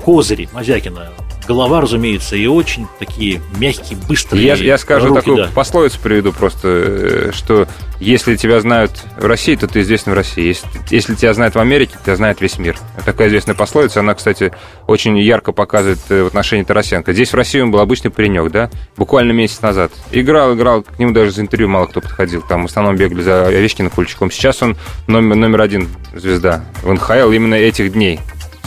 [0.04, 1.10] козыри Мазякина
[1.48, 4.44] голова, разумеется, и очень такие мягкие, быстрые.
[4.44, 5.50] Я, я скажу руки, такую да.
[5.54, 7.66] пословицу приведу просто, э, что
[8.00, 10.46] если тебя знают в России, то ты известен в России.
[10.46, 12.76] Если, если тебя знают в Америке, тебя знает весь мир.
[13.04, 14.52] Такая известная пословица, она, кстати,
[14.86, 17.14] очень ярко показывает э, в отношении Тарасенко.
[17.14, 19.90] Здесь в России он был обычный паренек, да, буквально месяц назад.
[20.12, 22.42] Играл, играл, к нему даже за интервью мало кто подходил.
[22.42, 24.30] Там в основном бегали за Овечкиным Кульчиком.
[24.30, 28.20] Сейчас он номер, номер один звезда в НХЛ именно этих дней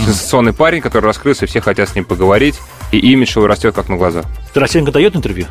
[0.05, 2.59] сенсационный парень, который раскрылся, все хотят с ним поговорить,
[2.91, 4.23] и имидж его растет как на глаза.
[4.53, 5.45] Тарасенко дает интервью?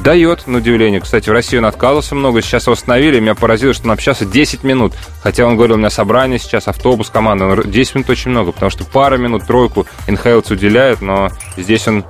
[0.00, 1.00] Дает, на удивление.
[1.00, 4.62] Кстати, в России он отказывался много, сейчас его остановили, меня поразило, что он общался 10
[4.62, 4.92] минут.
[5.22, 7.62] Хотя он говорил, у меня собрание сейчас, автобус, команда.
[7.64, 12.04] 10 минут очень много, потому что пара минут, тройку НХЛцы уделяют, но здесь он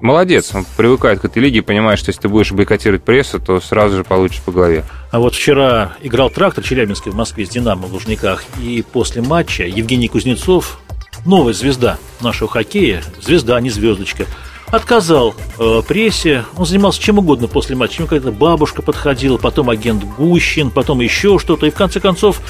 [0.00, 3.60] молодец, он привыкает к этой лиге и понимает, что если ты будешь бойкотировать прессу, то
[3.60, 4.84] сразу же получишь по голове.
[5.10, 9.64] А вот вчера играл трактор Челябинский в Москве с «Динамо» в Лужниках, и после матча
[9.64, 10.80] Евгений Кузнецов
[11.24, 14.26] новая звезда нашего хоккея, звезда, а не звездочка,
[14.66, 20.04] отказал э, прессе, он занимался чем угодно после матча, ему какая-то бабушка подходила, потом агент
[20.04, 22.40] Гущин, потом еще что-то, и в конце концов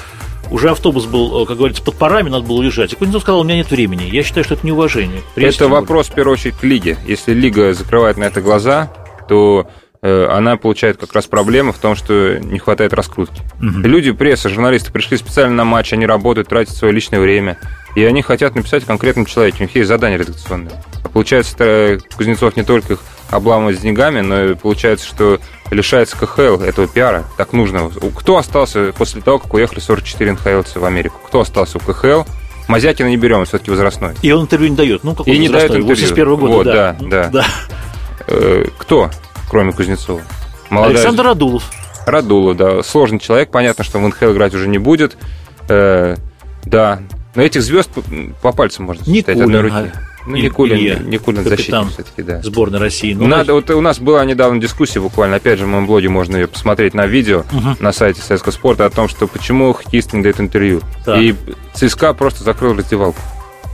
[0.50, 2.92] уже автобус был, э, как говорится, под парами, надо было уезжать.
[2.92, 4.08] И Кузнецов сказал, у меня нет времени.
[4.10, 5.22] Я считаю, что это неуважение.
[5.36, 6.96] Это вопрос, в первую очередь, к лиге.
[7.06, 8.90] Если лига закрывает на это глаза,
[9.28, 9.68] то
[10.00, 13.42] Э, она получает как раз проблему в том, что не хватает раскрутки.
[13.60, 13.80] Угу.
[13.80, 17.58] Люди, пресса, журналисты пришли специально на матч, они работают, тратят свое личное время,
[17.98, 20.72] и они хотят написать конкретному человеку, у них есть задание редакционное.
[21.02, 26.62] А получается, Кузнецов не только их обламывает с деньгами, но и получается, что лишается КХЛ
[26.62, 27.90] этого пиара, так нужно.
[28.16, 31.16] Кто остался после того, как уехали 44 НХЛцы в Америку?
[31.26, 32.22] Кто остался у КХЛ?
[32.68, 34.14] Мазякина не берем, все-таки возрастной.
[34.22, 35.02] И он интервью не дает.
[35.02, 35.88] Ну, какой И не дает интервью.
[35.88, 36.96] 81 года, вот, да.
[37.00, 37.28] да, да.
[37.30, 37.46] да.
[38.28, 39.10] Э, кто?
[39.48, 40.20] кроме Кузнецова.
[40.70, 40.96] Молодая...
[40.96, 41.64] Александр Радулов.
[42.06, 42.82] Радулов, да.
[42.82, 45.16] Сложный человек, понятно, что в НХЛ играть уже не будет.
[45.68, 46.16] Э,
[46.64, 47.00] да.
[47.38, 47.90] Но этих звезд
[48.42, 49.92] по, пальцам можно считать одной руки.
[50.26, 52.42] Ну, Никулин, Илья, Никулин защитник все-таки, да.
[52.42, 53.14] Сборной России.
[53.14, 56.36] Ну, Надо, вот у нас была недавно дискуссия буквально, опять же, в моем блоге можно
[56.36, 57.76] ее посмотреть на видео угу.
[57.78, 60.82] на сайте Советского спорта о том, что почему хоккеист не дает интервью.
[61.04, 61.20] Так.
[61.20, 61.36] И
[61.74, 63.20] ЦСКА просто закрыл раздевалку.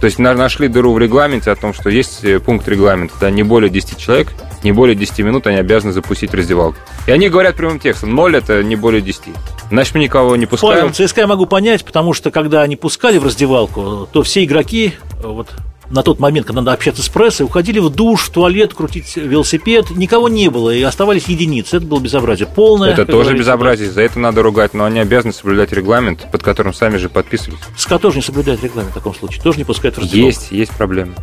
[0.01, 3.43] То есть нашли дыру в регламенте о том, что есть э, пункт регламента, да, не
[3.43, 4.33] более 10 человек,
[4.63, 6.79] не более 10 минут они обязаны запустить раздевалку.
[7.07, 9.23] И они говорят прямым текстом, 0 это не более 10.
[9.71, 10.91] Значит, мы никого не пускаем.
[10.91, 14.95] Павел, ЦСКА я могу понять, потому что когда они пускали в раздевалку, то все игроки
[15.23, 15.49] вот
[15.91, 19.91] на тот момент, когда надо общаться с прессой, уходили в душ, в туалет, крутить велосипед.
[19.91, 21.77] Никого не было, и оставались единицы.
[21.77, 22.91] Это было безобразие полное.
[22.91, 26.97] Это тоже безобразие, за это надо ругать, но они обязаны соблюдать регламент, под которым сами
[26.97, 27.61] же подписывались.
[27.77, 30.27] СКА тоже не соблюдает регламент в таком случае, тоже не пускает в раздевалку.
[30.27, 31.15] Есть, есть проблемы.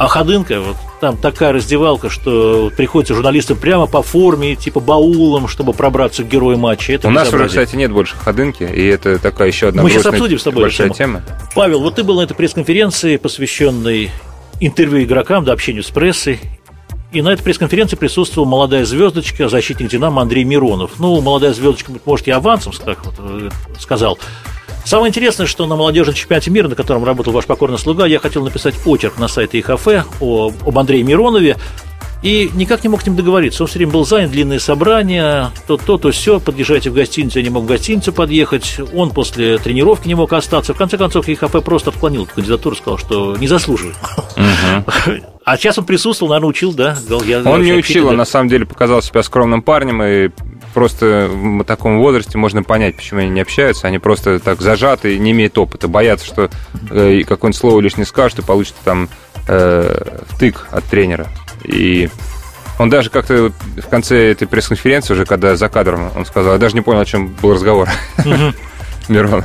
[0.00, 5.74] А Ходынка, вот там такая раздевалка, что приходится журналистам прямо по форме, типа баулом, чтобы
[5.74, 6.94] пробраться к герою матча.
[6.94, 10.06] Это У нас уже, кстати, нет больше Ходынки, и это такая еще одна Мы сейчас
[10.06, 11.22] обсудим с тобой большая тема.
[11.54, 14.10] Павел, вот ты был на этой пресс-конференции, посвященной
[14.58, 16.40] интервью игрокам, да, общению с прессой.
[17.12, 20.92] И на этой пресс-конференции присутствовала молодая звездочка, защитник «Динамо» Андрей Миронов.
[20.98, 24.18] Ну, молодая звездочка, может, и авансом, как вот, э, сказал.
[24.84, 28.42] Самое интересное, что на молодежном чемпионате мира, на котором работал ваш покорный слуга, я хотел
[28.44, 29.86] написать очерк на сайте ИХФ
[30.20, 31.56] о, об Андрее Миронове,
[32.22, 33.62] и никак не мог с ним договориться.
[33.62, 36.38] Он все время был занят, длинные собрания, то то, то все.
[36.38, 38.78] Подъезжайте в гостиницу, я не мог в гостиницу подъехать.
[38.94, 40.74] Он после тренировки не мог остаться.
[40.74, 43.96] В конце концов, ИХФ просто отклонил эту кандидатуру, сказал, что не заслуживает.
[45.44, 46.94] А сейчас он присутствовал, наверное, учил, да?
[47.24, 50.28] Я, он не учил, он на самом деле показал себя скромным парнем, и
[50.72, 53.86] просто в таком возрасте можно понять, почему они не общаются.
[53.86, 56.50] Они просто так зажаты, не имеют опыта, боятся, что
[56.90, 59.08] э, какое-нибудь слово лишнее скажут и получат там
[59.48, 61.28] э, втык от тренера.
[61.64, 62.08] И
[62.78, 66.74] он даже как-то в конце этой пресс-конференции, уже когда за кадром, он сказал, я даже
[66.74, 67.88] не понял, о чем был разговор.
[69.08, 69.44] Миронов.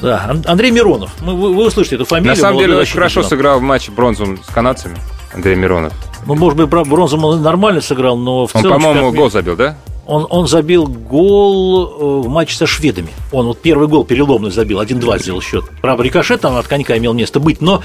[0.00, 1.12] Да, Андрей Миронов.
[1.20, 2.34] Вы, вы услышите эту фамилию.
[2.34, 4.96] На самом деле, очень хорошо сыграл в матче бронзовым с канадцами
[5.32, 5.92] Андрей Миронов.
[6.26, 8.72] Ну, может быть, бронзом он нормально сыграл, но в целом...
[8.72, 9.76] Он, по-моему, гол забил, да?
[10.06, 13.08] Он, он забил гол э, в матче со шведами.
[13.32, 15.64] Он вот первый гол переломный забил, 1-2 сделал счет.
[15.80, 17.82] Правда, рикошет там от конька имел место быть, но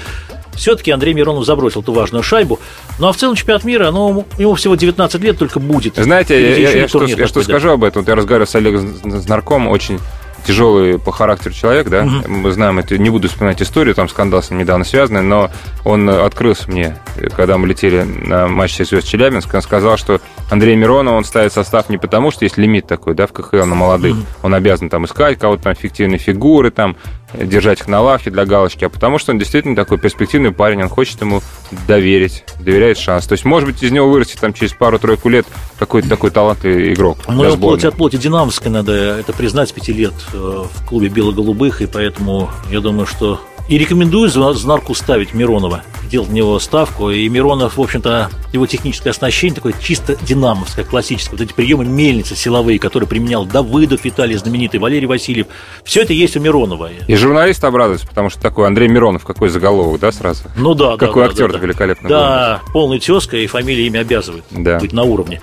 [0.54, 2.60] все-таки Андрей Миронов забросил ту важную шайбу.
[2.98, 5.96] Ну а в целом чемпионат мира, ну, ему всего 19 лет только будет.
[5.96, 8.02] Знаете, я, я, я, что, я что скажу об этом?
[8.02, 9.98] Вот я разговаривал с Олегом Знарком, очень
[10.46, 12.28] тяжелый по характеру человек, да, угу.
[12.28, 15.50] мы знаем это, не буду вспоминать историю, там скандал с ним недавно связанный, но
[15.84, 16.96] он открылся мне,
[17.36, 20.20] когда мы летели на матч звезд Челябинск, он сказал, что
[20.50, 23.74] Андрей Миронов, он ставит состав не потому, что есть лимит такой, да, в КХЛ на
[23.74, 24.26] молодых, угу.
[24.42, 26.96] он обязан там искать кого-то там эффективные фигуры, там,
[27.34, 30.88] держать их на лавке для галочки, а потому что он действительно такой перспективный парень, он
[30.88, 31.42] хочет ему
[31.86, 33.26] доверить, доверяет шанс.
[33.26, 35.46] То есть, может быть, из него вырастет там через пару-тройку лет
[35.78, 37.18] какой-то такой талантливый игрок.
[37.28, 41.86] Ну, плоть от плоти динамовской надо это признать, пяти лет э, в клубе бело-голубых, и
[41.86, 47.10] поэтому я думаю, что и рекомендую Знарку ставить Миронова, делать в него ставку.
[47.10, 51.38] И Миронов, в общем-то, его техническое оснащение такое чисто динамовское, классическое.
[51.38, 55.46] Вот эти приемы мельницы силовые, которые применял Давыдов, Виталий знаменитый, Валерий Васильев.
[55.84, 56.90] Все это есть у Миронова.
[57.06, 60.44] И журналист обрадуется, потому что такой Андрей Миронов, какой заголовок, да, сразу?
[60.56, 61.64] Ну да, Какой да, актер да, да.
[61.64, 62.08] великолепный.
[62.08, 62.72] Да, был.
[62.72, 64.78] полный тезка, и фамилия имя обязывает да.
[64.78, 65.40] быть на уровне.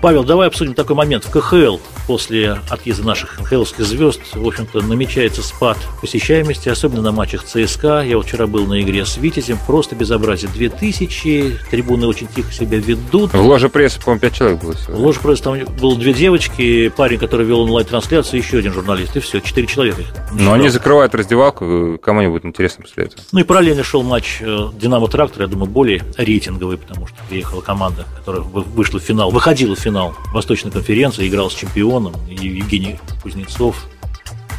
[0.00, 1.24] Павел, давай обсудим такой момент.
[1.24, 1.76] В КХЛ
[2.06, 8.00] после отъезда наших КХЛских звезд, в общем-то, намечается спад посещаемости, особенно на матчах ЦСКА.
[8.00, 10.50] Я вот вчера был на игре с Витязем, просто безобразие.
[10.54, 13.34] Две тысячи, трибуны очень тихо себя ведут.
[13.34, 14.96] В ложе прессы, по-моему, пять человек было сегодня.
[14.96, 19.20] В ложе прессы там было две девочки, парень, который вел онлайн-трансляцию, еще один журналист, и
[19.20, 20.02] все, четыре человека.
[20.32, 23.22] Но они закрывают раздевалку, кому нибудь интересно после этого.
[23.32, 28.06] Ну и параллельно шел матч э, «Динамо-трактор», я думаю, более рейтинговый, потому что приехала команда,
[28.16, 32.98] которая вышла в финал, выходила в финал финал Восточной конференции, играл с чемпионом, и Евгений
[33.22, 33.86] Кузнецов,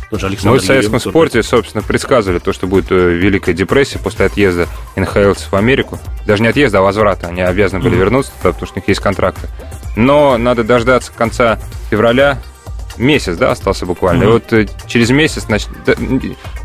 [0.09, 3.97] тоже Александр Мы в советском Юрьевич, спорте, собственно, предсказывали то, что будет э, Великая депрессия
[3.97, 4.67] после отъезда
[4.97, 5.99] НХЛцев в Америку.
[6.27, 7.27] Даже не отъезда, а возврата.
[7.27, 7.99] Они обязаны были mm-hmm.
[7.99, 9.47] вернуться туда, потому что у них есть контракты.
[9.95, 11.59] Но надо дождаться конца
[11.89, 12.41] февраля,
[12.97, 14.23] месяц, да, остался буквально.
[14.23, 14.27] Mm-hmm.
[14.27, 15.69] И вот э, через месяц значит,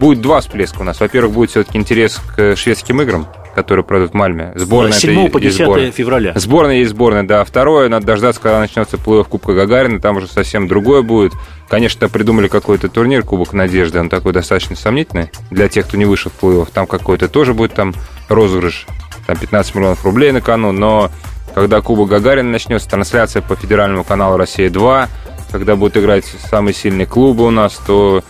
[0.00, 0.98] будет два всплеска у нас.
[0.98, 4.52] Во-первых, будет все-таки интерес к шведским играм, которые пройдут в Мальме.
[4.54, 5.90] Сборная С 7 по 10 сборная.
[5.90, 6.32] февраля.
[6.36, 7.42] Сборная есть сборная, да.
[7.42, 11.32] Второе, надо дождаться, когда начнется плей Кубка Гагарина, там уже совсем другое будет.
[11.66, 16.30] Конечно, придумали какой-то турнир Кубок Надежды, он такой достаточно сомнительный для тех, кто не вышел
[16.30, 17.94] в плей Там какой-то тоже будет там
[18.28, 18.86] розыгрыш,
[19.26, 21.10] там 15 миллионов рублей на кону, но
[21.54, 25.08] когда Кубок Гагарина начнется, трансляция по федеральному каналу «Россия-2»,
[25.50, 28.22] когда будут играть самые сильные клубы у нас, то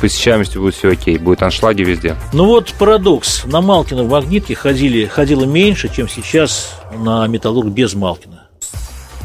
[0.00, 2.16] посещаемостью будет все окей, будет аншлаги везде.
[2.32, 3.44] Ну вот парадокс.
[3.44, 8.46] На Малкина в Магнитке ходили, ходило меньше, чем сейчас на Металлург без Малкина.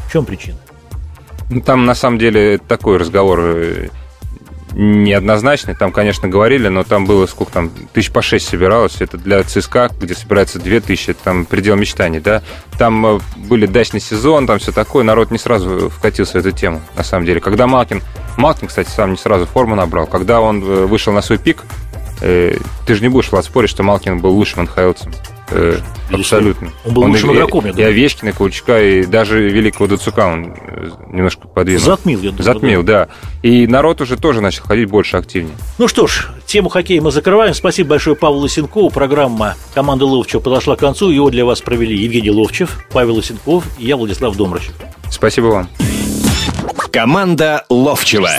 [0.06, 0.56] В чем причина?
[1.50, 3.88] Ну, там на самом деле такой разговор э,
[4.72, 5.74] неоднозначный.
[5.74, 9.00] Там, конечно, говорили, но там было сколько там, тысяч по шесть собиралось.
[9.00, 12.42] Это для ЦСКА, где собирается две тысячи, там предел мечтаний, да.
[12.78, 15.04] Там э, были дачный сезон, там все такое.
[15.04, 17.40] Народ не сразу вкатился в эту тему, на самом деле.
[17.40, 18.02] Когда Малкин
[18.38, 20.06] Малкин, кстати, сам не сразу форму набрал.
[20.06, 21.64] Когда он э, вышел на свой пик,
[22.20, 22.56] э,
[22.86, 25.12] ты же не будешь, спорить, что Малкин был лучшим НХЛцем.
[25.50, 25.78] Э,
[26.12, 26.70] абсолютно.
[26.84, 27.90] Он был лучшим и, игроком, я И думаю.
[27.90, 31.84] Овечкина, Каучка, и даже великого Дацука он э, немножко подвинул.
[31.84, 32.44] Затмил, я думаю.
[32.44, 33.08] Затмил, да.
[33.42, 35.54] И народ уже тоже начал ходить больше активнее.
[35.78, 37.54] Ну что ж, тему хоккея мы закрываем.
[37.54, 38.90] Спасибо большое Павлу Лысенкову.
[38.90, 41.10] Программа команды Ловчева подошла к концу.
[41.10, 44.74] Его для вас провели Евгений Ловчев, Павел Лысенков и я, Владислав Домрачев.
[45.10, 45.68] Спасибо вам.
[46.90, 48.30] Команда Ловчева.